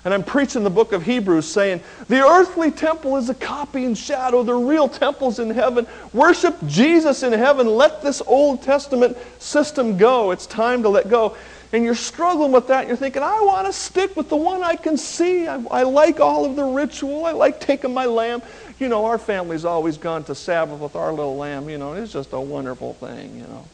And 0.05 0.13
I'm 0.13 0.23
preaching 0.23 0.65
the 0.65 0.71
book 0.71 0.93
of 0.93 1.03
Hebrews 1.03 1.51
saying, 1.51 1.81
the 2.09 2.21
earthly 2.21 2.71
temple 2.71 3.17
is 3.17 3.31
a 3.31 3.35
copy 3.35 3.87
and 3.87 3.97
shadow. 3.97 4.43
The 4.43 4.55
real 4.55 4.87
temple's 4.87 5.39
in 5.39 5.49
heaven. 5.49 5.87
Worship 6.13 6.55
Jesus 6.67 7.23
in 7.23 7.33
heaven. 7.33 7.67
Let 7.67 8.03
this 8.03 8.21
Old 8.27 8.63
Testament 8.63 9.17
system 9.39 9.97
go. 9.97 10.31
It's 10.31 10.47
time 10.47 10.83
to 10.83 10.91
let 10.91 11.09
go. 11.09 11.37
And 11.73 11.85
you're 11.85 11.95
struggling 11.95 12.53
with 12.53 12.69
that. 12.69 12.87
You're 12.87 12.99
thinking, 12.99 13.23
I 13.23 13.41
want 13.41 13.67
to 13.67 13.73
stick 13.73 14.15
with 14.15 14.29
the 14.29 14.37
one 14.37 14.63
I 14.63 14.77
can 14.77 14.99
see. 14.99 15.49
I, 15.49 15.55
I 15.71 15.83
like 15.85 16.21
all 16.21 16.45
of 16.45 16.55
the 16.55 16.65
ritual. 16.65 17.25
I 17.25 17.33
like 17.33 17.59
taking 17.59 17.95
my 17.95 18.05
lamb. 18.05 18.43
You 18.79 18.89
know, 18.89 19.07
our 19.07 19.19
family's 19.19 19.65
always 19.65 19.97
gone 19.97 20.23
to 20.25 20.35
Sabbath 20.35 20.81
with 20.81 20.97
our 20.97 21.13
little 21.13 21.37
lamb. 21.37 21.71
You 21.71 21.79
know, 21.79 21.95
it's 21.95 22.13
just 22.13 22.33
a 22.35 22.41
wonderful 22.41 22.93
thing, 22.95 23.37
you 23.37 23.45
know. 23.45 23.67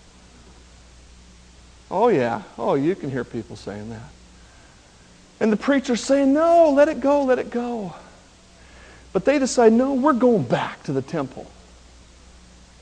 Oh, 1.90 2.08
yeah. 2.08 2.42
Oh, 2.56 2.74
you 2.74 2.94
can 2.94 3.10
hear 3.10 3.24
people 3.24 3.56
saying 3.56 3.90
that. 3.90 4.19
And 5.40 5.50
the 5.50 5.56
preacher's 5.56 6.02
saying, 6.02 6.34
no, 6.34 6.70
let 6.70 6.88
it 6.88 7.00
go, 7.00 7.24
let 7.24 7.38
it 7.38 7.50
go. 7.50 7.94
But 9.12 9.24
they 9.24 9.38
decide, 9.38 9.72
no, 9.72 9.94
we're 9.94 10.12
going 10.12 10.42
back 10.42 10.82
to 10.84 10.92
the 10.92 11.02
temple. 11.02 11.50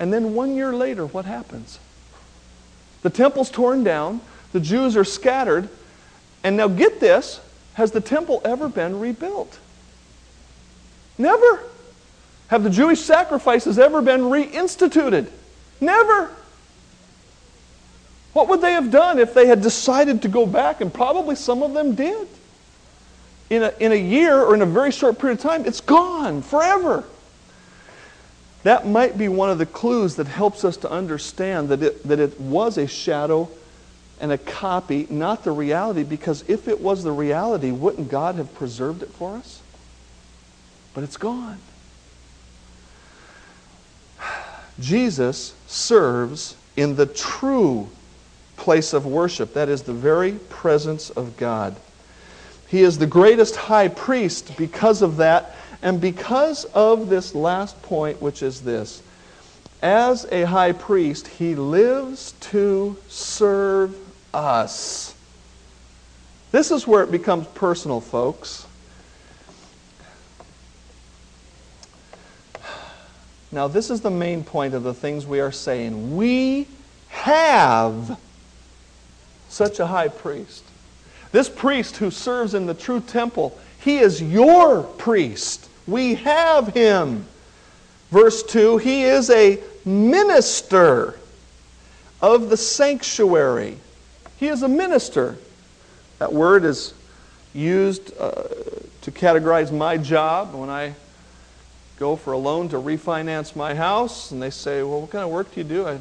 And 0.01 0.13
then 0.13 0.35
one 0.35 0.57
year 0.57 0.75
later, 0.75 1.07
what 1.07 1.25
happens? 1.25 1.79
The 3.03 3.11
temple's 3.11 3.51
torn 3.51 3.85
down, 3.85 4.21
the 4.53 4.61
Jews 4.61 4.97
are 4.97 5.05
scattered, 5.05 5.69
and 6.43 6.57
now 6.57 6.69
get 6.69 7.01
this 7.01 7.41
has 7.75 7.93
the 7.93 8.01
temple 8.01 8.43
ever 8.45 8.69
been 8.69 8.99
rebuilt? 8.99 9.57
Never. 11.17 11.63
Have 12.49 12.65
the 12.65 12.71
Jewish 12.71 13.01
sacrifices 13.01 13.79
ever 13.79 14.03
been 14.03 14.23
reinstituted? 14.23 15.31
Never. 15.81 16.35
What 18.33 18.49
would 18.49 18.61
they 18.61 18.73
have 18.73 18.91
done 18.91 19.21
if 19.21 19.33
they 19.33 19.47
had 19.47 19.63
decided 19.63 20.23
to 20.23 20.29
go 20.29 20.45
back? 20.45 20.81
And 20.81 20.93
probably 20.93 21.37
some 21.37 21.63
of 21.63 21.73
them 21.73 21.95
did 21.95 22.27
in 23.51 23.63
a, 23.63 23.73
in 23.81 23.93
a 23.93 23.97
year 23.97 24.41
or 24.41 24.55
in 24.55 24.63
a 24.63 24.67
very 24.67 24.93
short 24.93 25.19
period 25.19 25.39
of 25.39 25.43
time, 25.43 25.65
it's 25.65 25.81
gone 25.81 26.43
forever. 26.43 27.05
That 28.63 28.87
might 28.87 29.17
be 29.17 29.29
one 29.29 29.51
of 29.51 29.59
the 29.59 29.67
clues 29.67 30.17
that 30.17 30.27
helps 30.27 30.65
us 30.65 30.77
to 30.79 30.91
understand 30.91 31.69
that 31.71 31.83
it, 31.83 32.03
that 32.05 32.19
it 32.19 32.39
was 32.41 32.77
a 32.77 32.87
shadow 32.87 33.49
and 34.21 34.33
a 34.33 34.39
copy, 34.39 35.07
not 35.09 35.45
the 35.45 35.53
reality, 35.53 36.03
because 36.03 36.45
if 36.49 36.67
it 36.69 36.81
was 36.81 37.05
the 37.05 37.13
reality, 37.13 37.71
wouldn't 37.71 38.11
God 38.11 38.35
have 38.35 38.53
preserved 38.55 39.03
it 39.03 39.11
for 39.11 39.37
us? 39.37 39.63
But 40.93 41.05
it's 41.05 41.17
gone. 41.17 41.59
Jesus 44.81 45.55
serves 45.67 46.57
in 46.77 46.97
the 46.97 47.07
true 47.07 47.89
place 48.57 48.93
of 48.93 49.07
worship, 49.07 49.55
that 49.55 49.69
is, 49.69 49.83
the 49.83 49.93
very 49.93 50.33
presence 50.33 51.11
of 51.11 51.37
God. 51.37 51.77
He 52.69 52.83
is 52.83 52.99
the 52.99 53.07
greatest 53.07 53.57
high 53.57 53.89
priest 53.89 54.57
because 54.57 55.03
of 55.03 55.17
that, 55.17 55.57
and 55.83 56.01
because 56.01 56.65
of 56.67 57.09
this 57.09 57.35
last 57.35 57.81
point, 57.83 58.21
which 58.21 58.43
is 58.43 58.61
this. 58.61 59.03
As 59.81 60.27
a 60.33 60.45
high 60.45 60.73
priest, 60.73 61.29
he 61.29 61.55
lives 61.55 62.33
to 62.41 62.97
serve 63.09 63.97
us. 64.35 65.15
This 66.51 66.71
is 66.71 66.87
where 66.87 67.03
it 67.03 67.11
becomes 67.11 67.47
personal, 67.49 68.01
folks. 68.01 68.67
Now, 73.51 73.69
this 73.69 73.89
is 73.89 74.03
the 74.03 74.11
main 74.11 74.45
point 74.45 74.75
of 74.75 74.83
the 74.83 74.93
things 74.93 75.27
we 75.27 75.41
are 75.41 75.53
saying. 75.53 76.17
We 76.17 76.67
have 77.09 78.19
such 79.49 79.81
a 79.81 79.87
high 79.87 80.09
priest. 80.09 80.65
This 81.33 81.49
priest 81.49 81.99
who 81.99 82.11
serves 82.11 82.55
in 82.55 82.67
the 82.67 82.75
true 82.75 83.01
temple, 83.01 83.59
he 83.81 83.99
is 83.99 84.23
your 84.23 84.83
priest. 84.83 85.69
We 85.87 86.17
have 86.17 86.69
him. 86.69 87.27
Verse 88.11 88.43
2 88.43 88.79
He 88.79 89.05
is 89.05 89.31
a 89.31 89.59
minister 89.85 91.19
of 92.21 92.51
the 92.51 92.57
sanctuary. 92.57 93.77
He 94.39 94.49
is 94.49 94.63
a 94.63 94.69
minister. 94.69 95.37
That 96.19 96.33
word 96.33 96.65
is 96.65 96.95
used 97.55 98.13
uh, 98.19 98.43
to 99.03 99.11
categorize 99.11 99.73
my 99.73 99.97
job 99.97 100.55
when 100.55 100.71
I 100.71 100.95
go 101.99 102.17
for 102.17 102.33
a 102.33 102.39
loan 102.39 102.69
to 102.71 102.77
refinance 102.77 103.57
my 103.57 103.75
house, 103.75 104.31
and 104.31 104.41
they 104.41 104.51
say, 104.51 104.83
Well, 104.83 105.03
what 105.03 105.11
kind 105.11 105.25
of 105.25 105.31
work 105.31 105.53
do 105.55 105.61
you 105.61 105.65
do? 105.65 105.87
I, 105.87 105.99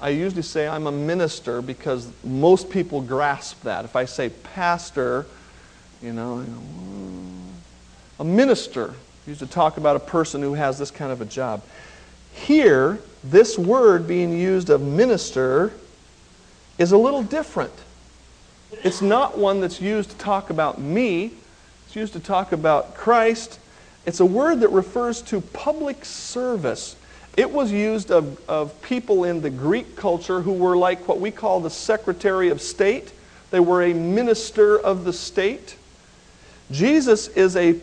I 0.00 0.10
usually 0.10 0.42
say 0.42 0.68
I'm 0.68 0.86
a 0.86 0.92
minister 0.92 1.60
because 1.60 2.10
most 2.22 2.70
people 2.70 3.00
grasp 3.00 3.62
that. 3.62 3.84
If 3.84 3.96
I 3.96 4.04
say 4.04 4.28
pastor, 4.28 5.26
you 6.00 6.12
know, 6.12 6.44
a 8.20 8.24
minister, 8.24 8.94
used 9.26 9.40
to 9.40 9.46
talk 9.46 9.76
about 9.76 9.96
a 9.96 10.00
person 10.00 10.40
who 10.40 10.54
has 10.54 10.78
this 10.78 10.90
kind 10.90 11.12
of 11.12 11.20
a 11.20 11.24
job. 11.24 11.62
Here, 12.32 12.98
this 13.22 13.58
word 13.58 14.06
being 14.06 14.38
used 14.38 14.70
of 14.70 14.80
minister 14.80 15.72
is 16.78 16.92
a 16.92 16.98
little 16.98 17.22
different. 17.22 17.72
It's 18.84 19.02
not 19.02 19.36
one 19.36 19.60
that's 19.60 19.80
used 19.80 20.10
to 20.10 20.16
talk 20.16 20.50
about 20.50 20.80
me, 20.80 21.32
it's 21.86 21.96
used 21.96 22.12
to 22.12 22.20
talk 22.20 22.52
about 22.52 22.94
Christ 22.94 23.58
It's 24.06 24.20
a 24.20 24.26
word 24.26 24.60
that 24.60 24.68
refers 24.68 25.20
to 25.22 25.40
public 25.40 26.04
service. 26.04 26.96
It 27.38 27.52
was 27.52 27.70
used 27.70 28.10
of, 28.10 28.50
of 28.50 28.82
people 28.82 29.22
in 29.22 29.42
the 29.42 29.48
Greek 29.48 29.94
culture 29.94 30.40
who 30.40 30.54
were 30.54 30.76
like 30.76 31.06
what 31.06 31.20
we 31.20 31.30
call 31.30 31.60
the 31.60 31.70
Secretary 31.70 32.48
of 32.48 32.60
State. 32.60 33.12
They 33.52 33.60
were 33.60 33.80
a 33.80 33.94
minister 33.94 34.76
of 34.76 35.04
the 35.04 35.12
state. 35.12 35.76
Jesus 36.72 37.28
is 37.28 37.54
a 37.54 37.76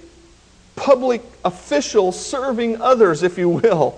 public 0.75 1.21
official 1.45 2.11
serving 2.11 2.81
others, 2.81 3.23
if 3.23 3.37
you 3.37 3.47
will. 3.47 3.97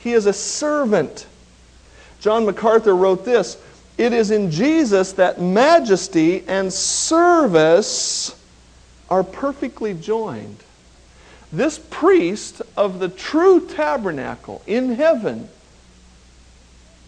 He 0.00 0.12
is 0.12 0.26
a 0.26 0.32
servant. 0.32 1.24
John 2.18 2.44
MacArthur 2.44 2.96
wrote 2.96 3.24
this 3.24 3.56
It 3.96 4.12
is 4.12 4.32
in 4.32 4.50
Jesus 4.50 5.12
that 5.12 5.40
majesty 5.40 6.42
and 6.48 6.72
service 6.72 8.36
are 9.08 9.22
perfectly 9.22 9.94
joined. 9.94 10.63
This 11.54 11.78
priest 11.78 12.62
of 12.76 12.98
the 12.98 13.08
true 13.08 13.64
tabernacle 13.68 14.60
in 14.66 14.96
heaven 14.96 15.48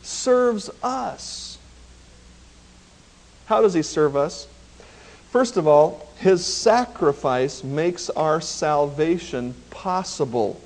serves 0.02 0.70
us. 0.84 1.58
How 3.46 3.60
does 3.60 3.74
he 3.74 3.82
serve 3.82 4.14
us? 4.14 4.46
First 5.32 5.56
of 5.56 5.66
all, 5.66 6.08
his 6.20 6.46
sacrifice 6.46 7.64
makes 7.64 8.08
our 8.10 8.40
salvation 8.40 9.52
possible. 9.70 10.60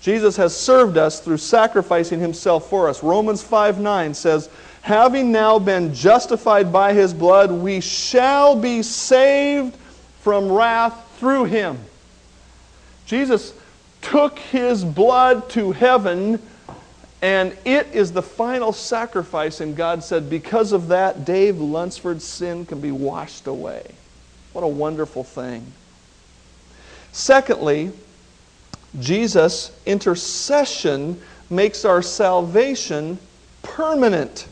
Jesus 0.00 0.38
has 0.38 0.56
served 0.56 0.96
us 0.96 1.20
through 1.20 1.36
sacrificing 1.36 2.20
himself 2.20 2.70
for 2.70 2.88
us. 2.88 3.02
Romans 3.02 3.42
5 3.42 3.80
9 3.80 4.14
says, 4.14 4.48
Having 4.80 5.30
now 5.30 5.58
been 5.58 5.92
justified 5.92 6.72
by 6.72 6.94
his 6.94 7.12
blood, 7.12 7.52
we 7.52 7.82
shall 7.82 8.56
be 8.56 8.82
saved 8.82 9.76
from 10.22 10.50
wrath 10.50 11.18
through 11.18 11.44
him. 11.44 11.78
Jesus 13.10 13.52
took 14.02 14.38
his 14.38 14.84
blood 14.84 15.50
to 15.50 15.72
heaven, 15.72 16.40
and 17.20 17.56
it 17.64 17.88
is 17.92 18.12
the 18.12 18.22
final 18.22 18.72
sacrifice. 18.72 19.60
And 19.60 19.76
God 19.76 20.04
said, 20.04 20.30
Because 20.30 20.70
of 20.70 20.86
that, 20.88 21.24
Dave 21.24 21.58
Lunsford's 21.58 22.22
sin 22.22 22.64
can 22.64 22.80
be 22.80 22.92
washed 22.92 23.48
away. 23.48 23.84
What 24.52 24.62
a 24.62 24.68
wonderful 24.68 25.24
thing. 25.24 25.72
Secondly, 27.10 27.90
Jesus' 29.00 29.72
intercession 29.86 31.20
makes 31.50 31.84
our 31.84 32.02
salvation 32.02 33.18
permanent. 33.64 34.46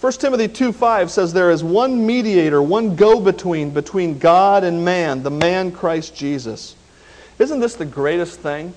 1 0.00 0.12
Timothy 0.14 0.48
2 0.48 0.72
5 0.72 1.12
says 1.12 1.32
there 1.32 1.52
is 1.52 1.62
one 1.62 2.04
mediator, 2.04 2.60
one 2.60 2.96
go 2.96 3.20
between 3.20 3.70
between 3.70 4.18
God 4.18 4.64
and 4.64 4.84
man, 4.84 5.22
the 5.22 5.30
man 5.30 5.70
Christ 5.70 6.16
Jesus. 6.16 6.74
Isn't 7.42 7.58
this 7.58 7.74
the 7.74 7.84
greatest 7.84 8.38
thing? 8.38 8.72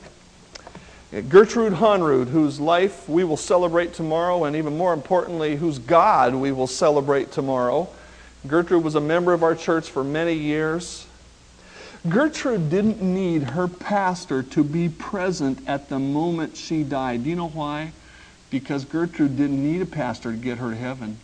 Gertrude 1.30 1.74
Honrud, 1.74 2.30
whose 2.30 2.60
life 2.60 3.08
we 3.08 3.24
will 3.24 3.38
celebrate 3.38 3.94
tomorrow, 3.94 4.46
and 4.46 4.56
even 4.56 4.76
more 4.76 4.92
importantly, 4.92 5.56
whose 5.56 5.78
God 5.78 6.34
we 6.34 6.52
will 6.52 6.66
celebrate 6.66 7.32
tomorrow. 7.32 7.88
Gertrude 8.48 8.84
was 8.84 8.96
a 8.96 9.02
member 9.02 9.34
of 9.34 9.44
our 9.44 9.54
church 9.54 9.92
for 9.92 10.04
many 10.04 10.34
years. 10.34 11.06
Gertrude 12.10 12.72
didn't 12.72 13.04
need 13.04 13.44
her 13.44 13.68
pastor 13.68 14.42
to 14.42 14.64
be 14.64 14.90
present 14.90 15.60
at 15.68 15.88
the 15.90 16.00
moment 16.00 16.58
she 16.58 16.82
died. 16.82 17.24
Do 17.24 17.30
you 17.30 17.36
know 17.36 17.50
why? 17.50 17.92
Because 18.50 18.84
Gertrude 18.84 19.38
didn't 19.38 19.64
need 19.64 19.84
a 19.84 19.86
pastor 19.86 20.32
to 20.32 20.38
get 20.38 20.58
her 20.58 20.72
to 20.72 20.76
heaven. 20.76 21.20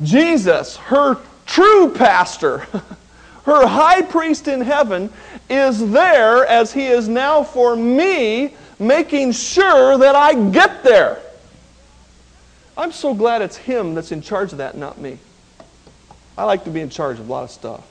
Jesus, 0.00 0.76
her 0.76 1.16
true 1.44 1.92
pastor, 1.92 2.68
her 3.44 3.66
high 3.66 4.02
priest 4.02 4.48
in 4.48 4.60
heaven, 4.60 5.12
is 5.48 5.90
there 5.90 6.46
as 6.46 6.72
he 6.72 6.86
is 6.86 7.08
now 7.08 7.42
for 7.42 7.76
me, 7.76 8.54
making 8.78 9.32
sure 9.32 9.98
that 9.98 10.14
I 10.14 10.50
get 10.50 10.82
there. 10.82 11.20
I'm 12.76 12.92
so 12.92 13.14
glad 13.14 13.42
it's 13.42 13.56
him 13.56 13.94
that's 13.94 14.12
in 14.12 14.22
charge 14.22 14.52
of 14.52 14.58
that, 14.58 14.76
not 14.76 14.98
me. 14.98 15.18
I 16.38 16.44
like 16.44 16.64
to 16.64 16.70
be 16.70 16.80
in 16.80 16.90
charge 16.90 17.18
of 17.18 17.28
a 17.28 17.32
lot 17.32 17.44
of 17.44 17.50
stuff 17.50 17.86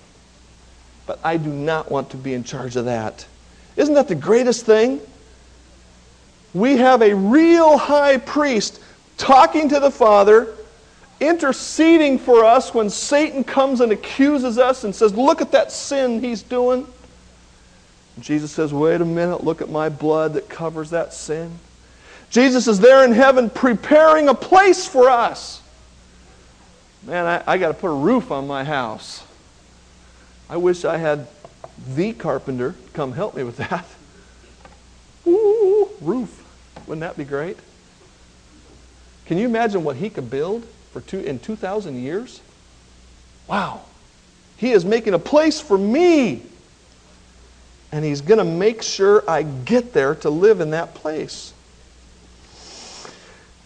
but 1.10 1.20
I 1.24 1.38
do 1.38 1.50
not 1.50 1.90
want 1.90 2.12
to 2.12 2.18
be 2.18 2.36
in 2.36 2.44
charge 2.44 2.76
of 2.76 2.86
that. 2.86 3.26
Isn't 3.76 3.96
that 3.96 4.08
the 4.08 4.14
greatest 4.14 4.64
thing? 4.64 5.02
We 6.54 6.78
have 6.78 7.02
a 7.02 7.16
real 7.16 7.80
high 7.80 8.18
priest 8.18 8.80
talking 9.18 9.70
to 9.70 9.80
the 9.80 9.90
Father, 9.90 10.56
interceding 11.20 12.18
for 12.18 12.46
us 12.46 12.74
when 12.74 12.90
Satan 12.90 13.44
comes 13.44 13.82
and 13.82 13.92
accuses 13.92 14.58
us 14.58 14.84
and 14.84 14.96
says, 14.96 15.14
Look 15.16 15.42
at 15.42 15.52
that 15.52 15.72
sin 15.72 16.22
he's 16.22 16.42
doing. 16.42 16.88
Jesus 18.20 18.52
says, 18.52 18.74
Wait 18.74 19.02
a 19.02 19.06
minute, 19.06 19.44
look 19.44 19.62
at 19.62 19.70
my 19.70 19.90
blood 19.90 20.34
that 20.34 20.50
covers 20.50 20.92
that 20.92 21.14
sin. 21.14 21.60
Jesus 22.30 22.68
is 22.68 22.80
there 22.80 23.04
in 23.04 23.12
heaven 23.12 23.50
preparing 23.50 24.30
a 24.30 24.36
place 24.36 24.86
for 24.86 25.10
us. 25.10 25.62
Man, 27.04 27.26
I, 27.26 27.54
I 27.54 27.58
got 27.58 27.70
to 27.70 27.74
put 27.74 27.88
a 27.88 27.96
roof 27.96 28.32
on 28.32 28.46
my 28.46 28.64
house. 28.64 29.24
I 30.50 30.58
wish 30.58 30.86
I 30.86 30.98
had 30.98 31.28
the 31.96 32.14
carpenter 32.14 32.76
come 32.94 33.14
help 33.14 33.36
me 33.36 33.44
with 33.44 33.58
that. 33.58 33.86
Ooh, 35.28 35.90
roof. 36.02 36.46
Wouldn't 36.88 37.02
that 37.02 37.18
be 37.18 37.24
great? 37.24 37.58
Can 39.26 39.38
you 39.38 39.46
imagine 39.46 39.84
what 39.84 39.96
he 39.96 40.10
could 40.10 40.30
build 40.30 40.66
for 40.92 41.02
two, 41.02 41.20
in 41.20 41.40
2,000 41.40 42.02
years? 42.02 42.42
Wow. 43.48 43.82
He 44.58 44.72
is 44.72 44.86
making 44.86 45.14
a 45.14 45.20
place 45.20 45.60
for 45.60 45.78
me. 45.78 46.42
And 47.92 48.06
he's 48.06 48.22
going 48.22 48.38
to 48.38 48.44
make 48.44 48.82
sure 48.82 49.24
I 49.28 49.44
get 49.44 49.94
there 49.94 50.16
to 50.16 50.30
live 50.30 50.62
in 50.62 50.72
that 50.72 50.94
place. 50.94 51.54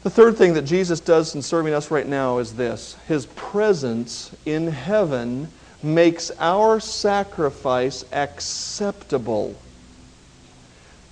The 0.03 0.09
third 0.09 0.37
thing 0.37 0.53
that 0.53 0.63
Jesus 0.63 0.99
does 0.99 1.33
in 1.33 1.41
serving 1.41 1.73
us 1.73 1.89
right 1.89 2.07
now 2.07 2.39
is 2.39 2.55
this 2.55 2.97
His 3.07 3.25
presence 3.25 4.35
in 4.45 4.67
heaven 4.67 5.47
makes 5.81 6.31
our 6.39 6.79
sacrifice 6.79 8.03
acceptable. 8.11 9.55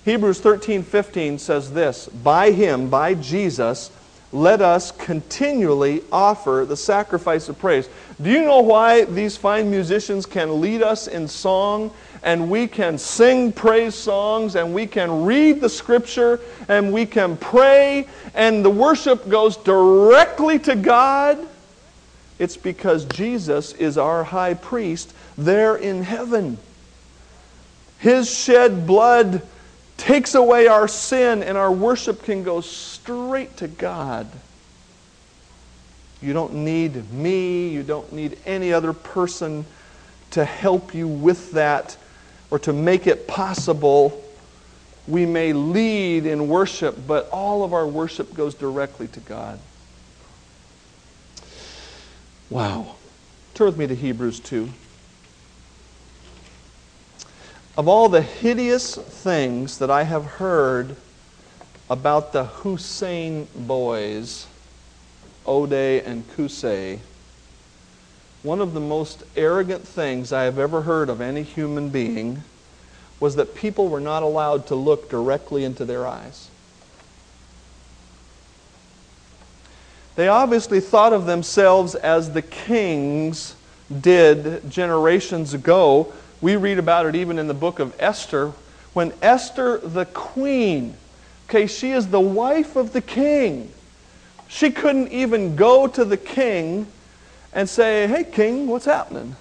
Hebrews 0.04 0.40
13 0.40 0.82
15 0.82 1.38
says 1.38 1.72
this 1.72 2.06
By 2.08 2.50
him, 2.50 2.90
by 2.90 3.14
Jesus, 3.14 3.90
let 4.32 4.62
us 4.62 4.90
continually 4.92 6.02
offer 6.10 6.64
the 6.66 6.76
sacrifice 6.76 7.48
of 7.48 7.58
praise. 7.58 7.88
Do 8.20 8.30
you 8.30 8.42
know 8.42 8.60
why 8.60 9.04
these 9.04 9.36
fine 9.36 9.70
musicians 9.70 10.24
can 10.24 10.60
lead 10.60 10.82
us 10.82 11.06
in 11.06 11.28
song 11.28 11.92
and 12.22 12.50
we 12.50 12.66
can 12.66 12.96
sing 12.96 13.52
praise 13.52 13.94
songs 13.94 14.56
and 14.56 14.72
we 14.72 14.86
can 14.86 15.24
read 15.24 15.60
the 15.60 15.68
scripture 15.68 16.40
and 16.68 16.92
we 16.92 17.04
can 17.04 17.36
pray 17.36 18.08
and 18.34 18.64
the 18.64 18.70
worship 18.70 19.28
goes 19.28 19.58
directly 19.58 20.58
to 20.60 20.76
God? 20.76 21.38
It's 22.38 22.56
because 22.56 23.04
Jesus 23.04 23.74
is 23.74 23.98
our 23.98 24.24
high 24.24 24.54
priest 24.54 25.12
there 25.36 25.76
in 25.76 26.02
heaven. 26.02 26.58
His 27.98 28.32
shed 28.32 28.86
blood 28.86 29.42
takes 29.96 30.34
away 30.34 30.66
our 30.66 30.88
sin, 30.88 31.44
and 31.44 31.56
our 31.56 31.70
worship 31.70 32.24
can 32.24 32.42
go 32.42 32.60
straight 33.02 33.56
to 33.56 33.66
God. 33.66 34.28
You 36.20 36.32
don't 36.32 36.54
need 36.54 37.10
me, 37.12 37.68
you 37.68 37.82
don't 37.82 38.12
need 38.12 38.38
any 38.46 38.72
other 38.72 38.92
person 38.92 39.66
to 40.30 40.44
help 40.44 40.94
you 40.94 41.08
with 41.08 41.50
that 41.52 41.96
or 42.50 42.60
to 42.60 42.72
make 42.72 43.08
it 43.08 43.26
possible. 43.26 44.22
We 45.08 45.26
may 45.26 45.52
lead 45.52 46.26
in 46.26 46.46
worship, 46.46 46.96
but 47.08 47.28
all 47.30 47.64
of 47.64 47.72
our 47.72 47.86
worship 47.86 48.34
goes 48.34 48.54
directly 48.54 49.08
to 49.08 49.20
God. 49.20 49.58
Wow. 52.50 52.94
Turn 53.54 53.66
with 53.66 53.78
me 53.78 53.88
to 53.88 53.96
Hebrews 53.96 54.38
2. 54.40 54.68
Of 57.76 57.88
all 57.88 58.08
the 58.08 58.22
hideous 58.22 58.94
things 58.94 59.78
that 59.78 59.90
I 59.90 60.04
have 60.04 60.24
heard 60.24 60.94
about 61.92 62.32
the 62.32 62.44
Hussein 62.44 63.46
boys, 63.54 64.46
Uday 65.44 66.02
and 66.06 66.26
Qusay, 66.30 66.98
one 68.42 68.62
of 68.62 68.72
the 68.72 68.80
most 68.80 69.24
arrogant 69.36 69.86
things 69.86 70.32
I 70.32 70.44
have 70.44 70.58
ever 70.58 70.80
heard 70.80 71.10
of 71.10 71.20
any 71.20 71.42
human 71.42 71.90
being 71.90 72.44
was 73.20 73.36
that 73.36 73.54
people 73.54 73.88
were 73.88 74.00
not 74.00 74.22
allowed 74.22 74.68
to 74.68 74.74
look 74.74 75.10
directly 75.10 75.64
into 75.64 75.84
their 75.84 76.06
eyes. 76.06 76.48
They 80.16 80.28
obviously 80.28 80.80
thought 80.80 81.12
of 81.12 81.26
themselves 81.26 81.94
as 81.94 82.32
the 82.32 82.40
kings 82.40 83.54
did 84.00 84.70
generations 84.70 85.52
ago. 85.52 86.10
We 86.40 86.56
read 86.56 86.78
about 86.78 87.04
it 87.04 87.14
even 87.14 87.38
in 87.38 87.48
the 87.48 87.54
book 87.54 87.80
of 87.80 87.94
Esther. 87.98 88.52
When 88.94 89.12
Esther, 89.20 89.76
the 89.76 90.06
queen, 90.06 90.96
okay, 91.52 91.66
she 91.66 91.90
is 91.90 92.08
the 92.08 92.20
wife 92.20 92.76
of 92.76 92.94
the 92.94 93.02
king. 93.02 93.70
She 94.48 94.70
couldn't 94.70 95.12
even 95.12 95.54
go 95.54 95.86
to 95.86 96.04
the 96.04 96.16
king 96.16 96.86
and 97.52 97.68
say, 97.68 98.06
Hey, 98.06 98.24
king, 98.24 98.66
what's 98.66 98.86
happening? 98.86 99.36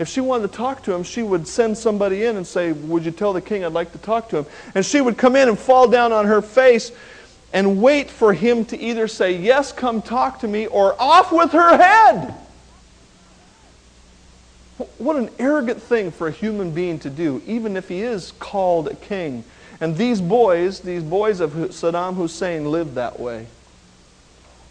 If 0.00 0.08
she 0.08 0.20
wanted 0.20 0.50
to 0.50 0.56
talk 0.56 0.82
to 0.84 0.92
him, 0.92 1.04
she 1.04 1.22
would 1.22 1.46
send 1.46 1.78
somebody 1.78 2.24
in 2.24 2.36
and 2.36 2.46
say, 2.46 2.72
Would 2.72 3.04
you 3.04 3.12
tell 3.12 3.32
the 3.32 3.40
king 3.40 3.64
I'd 3.64 3.72
like 3.72 3.92
to 3.92 3.98
talk 3.98 4.28
to 4.30 4.38
him? 4.38 4.46
And 4.74 4.84
she 4.84 5.00
would 5.00 5.16
come 5.16 5.36
in 5.36 5.48
and 5.48 5.56
fall 5.56 5.86
down 5.86 6.12
on 6.12 6.26
her 6.26 6.42
face 6.42 6.90
and 7.52 7.80
wait 7.80 8.10
for 8.10 8.32
him 8.32 8.64
to 8.66 8.78
either 8.78 9.06
say, 9.06 9.36
Yes, 9.36 9.72
come 9.72 10.02
talk 10.02 10.40
to 10.40 10.48
me, 10.48 10.66
or 10.66 11.00
off 11.00 11.32
with 11.32 11.52
her 11.52 11.76
head. 11.76 12.34
What 14.98 15.16
an 15.16 15.30
arrogant 15.38 15.80
thing 15.80 16.10
for 16.10 16.26
a 16.26 16.32
human 16.32 16.72
being 16.72 16.98
to 17.00 17.10
do, 17.10 17.40
even 17.46 17.76
if 17.76 17.88
he 17.88 18.02
is 18.02 18.32
called 18.40 18.88
a 18.88 18.94
king. 18.94 19.44
And 19.80 19.96
these 19.96 20.20
boys, 20.20 20.80
these 20.80 21.02
boys 21.02 21.40
of 21.40 21.52
Saddam 21.52 22.14
Hussein, 22.14 22.70
lived 22.70 22.94
that 22.94 23.20
way. 23.20 23.46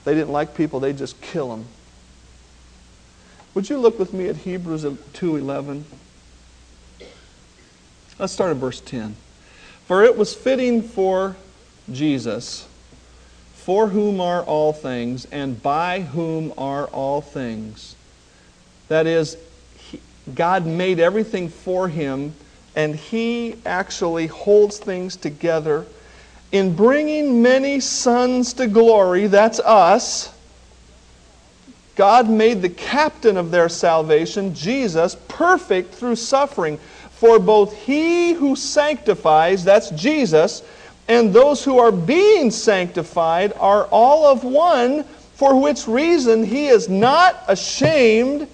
They 0.03 0.13
didn't 0.13 0.31
like 0.31 0.55
people, 0.55 0.79
they 0.79 0.93
just 0.93 1.19
kill 1.21 1.49
them. 1.49 1.65
Would 3.53 3.69
you 3.69 3.77
look 3.77 3.97
with 3.97 4.13
me 4.13 4.27
at 4.27 4.37
Hebrews 4.37 4.83
2:11? 4.83 5.85
Let's 8.19 8.33
start 8.33 8.51
at 8.51 8.57
verse 8.57 8.81
10. 8.81 9.15
For 9.87 10.03
it 10.03 10.17
was 10.17 10.33
fitting 10.33 10.81
for 10.81 11.35
Jesus, 11.91 12.67
for 13.53 13.87
whom 13.89 14.19
are 14.19 14.41
all 14.43 14.73
things, 14.73 15.25
and 15.31 15.61
by 15.61 16.01
whom 16.01 16.53
are 16.57 16.85
all 16.87 17.21
things. 17.21 17.95
That 18.87 19.05
is, 19.07 19.37
God 20.33 20.65
made 20.65 20.99
everything 20.99 21.49
for 21.49 21.87
him, 21.87 22.35
and 22.76 22.95
he 22.95 23.55
actually 23.65 24.28
holds 24.28 24.78
things 24.78 25.15
together. 25.15 25.86
In 26.51 26.76
bringing 26.76 27.41
many 27.41 27.80
sons 27.80 28.53
to 28.53 28.67
glory, 28.67 29.28
that's 29.28 29.59
us, 29.59 30.34
God 31.95 32.30
made 32.30 32.61
the 32.61 32.69
captain 32.69 33.38
of 33.38 33.51
their 33.51 33.69
salvation, 33.69 34.53
Jesus, 34.53 35.15
perfect 35.28 35.93
through 35.93 36.17
suffering. 36.17 36.78
For 37.11 37.39
both 37.39 37.73
he 37.84 38.34
who 38.34 38.57
sanctifies, 38.57 39.63
that's 39.63 39.89
Jesus, 39.91 40.61
and 41.07 41.32
those 41.32 41.63
who 41.63 41.80
are 41.80 41.91
being 41.91 42.51
sanctified 42.51 43.53
are 43.57 43.86
all 43.86 44.26
of 44.26 44.43
one, 44.43 45.03
for 45.36 45.59
which 45.59 45.88
reason 45.88 46.43
he 46.43 46.67
is 46.67 46.89
not 46.89 47.41
ashamed 47.47 48.47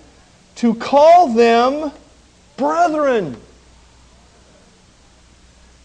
to 0.58 0.76
call 0.76 1.34
them 1.34 1.92
brethren. 2.58 3.38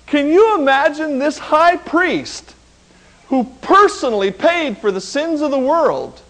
Can 0.07 0.29
you 0.29 0.57
imagine 0.59 1.19
this 1.19 1.39
high 1.39 1.77
priest 1.77 2.55
who 3.29 3.45
personally 3.61 4.31
paid 4.31 4.79
for 4.79 4.93
the 4.93 5.01
sins 5.01 5.41
of 5.41 5.51
the 5.51 5.59
world 5.59 6.23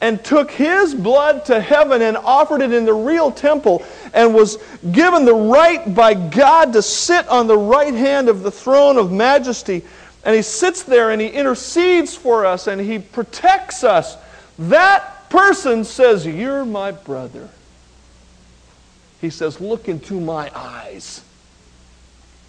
and 0.00 0.22
took 0.24 0.50
his 0.50 0.94
blood 0.94 1.44
to 1.46 1.60
heaven 1.60 2.02
and 2.02 2.16
offered 2.16 2.62
it 2.62 2.72
in 2.72 2.84
the 2.84 2.94
real 2.94 3.30
temple 3.30 3.84
and 4.12 4.34
was 4.34 4.56
given 4.92 5.24
the 5.24 5.34
right 5.34 5.94
by 5.94 6.14
God 6.14 6.72
to 6.72 6.82
sit 6.82 7.28
on 7.28 7.46
the 7.46 7.56
right 7.56 7.94
hand 7.94 8.28
of 8.28 8.42
the 8.42 8.50
throne 8.50 8.96
of 8.96 9.12
majesty? 9.12 9.82
And 10.24 10.34
he 10.34 10.42
sits 10.42 10.82
there 10.82 11.10
and 11.10 11.20
he 11.20 11.28
intercedes 11.28 12.16
for 12.16 12.46
us 12.46 12.66
and 12.66 12.80
he 12.80 12.98
protects 12.98 13.84
us. 13.84 14.16
That 14.58 15.28
person 15.28 15.84
says, 15.84 16.26
You're 16.26 16.64
my 16.64 16.92
brother. 16.92 17.48
He 19.20 19.30
says, 19.30 19.60
Look 19.60 19.88
into 19.88 20.20
my 20.20 20.50
eyes. 20.54 21.23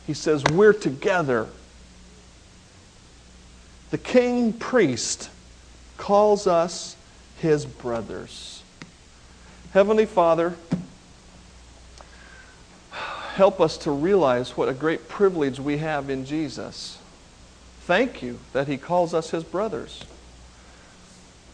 He 0.08 0.14
says, 0.14 0.43
We're 0.51 0.74
together. 0.74 1.47
The 3.91 3.97
king 3.97 4.53
priest 4.53 5.30
calls 5.97 6.47
us 6.47 6.95
his 7.39 7.66
brothers. 7.66 8.64
Heavenly 9.72 10.06
Father, 10.06 10.56
help 13.36 13.60
us 13.60 13.78
to 13.80 13.91
realize 13.91 14.56
what 14.56 14.70
a 14.70 14.74
great 14.74 15.08
privilege 15.08 15.60
we 15.60 15.78
have 15.78 16.10
in 16.10 16.26
Jesus. 16.26 16.97
Thank 17.82 18.24
you 18.24 18.39
that 18.53 18.68
he 18.68 18.78
calls 18.78 19.14
us 19.14 19.32
his 19.32 19.43
brothers. 19.43 20.03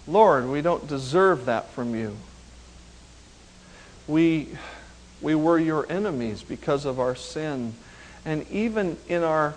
Lord, 0.07 0.47
we 0.47 0.61
don't 0.61 0.87
deserve 0.87 1.45
that 1.45 1.69
from 1.71 1.95
you. 1.95 2.15
We, 4.07 4.49
we 5.21 5.35
were 5.35 5.59
your 5.59 5.91
enemies 5.91 6.43
because 6.43 6.85
of 6.85 6.99
our 6.99 7.15
sin. 7.15 7.73
And 8.25 8.45
even 8.51 8.97
in 9.07 9.23
our 9.23 9.55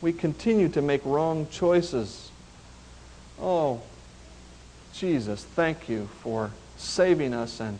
we 0.00 0.12
continue 0.12 0.68
to 0.68 0.82
make 0.82 1.04
wrong 1.04 1.48
choices. 1.50 2.30
Oh, 3.40 3.80
Jesus, 4.94 5.44
thank 5.44 5.88
you 5.88 6.08
for 6.20 6.50
saving 6.76 7.34
us 7.34 7.60
and 7.60 7.78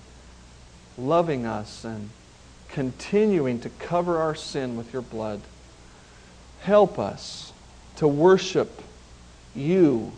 loving 0.99 1.47
us 1.47 1.85
and 1.85 2.11
continuing 2.69 3.61
to 3.61 3.69
cover 3.71 4.19
our 4.19 4.35
sin 4.35 4.77
with 4.77 4.93
your 4.93 5.03
blood. 5.03 5.41
Help 6.63 6.99
us 6.99 7.53
to 7.97 8.09
worship 8.09 8.83
you, 9.55 10.13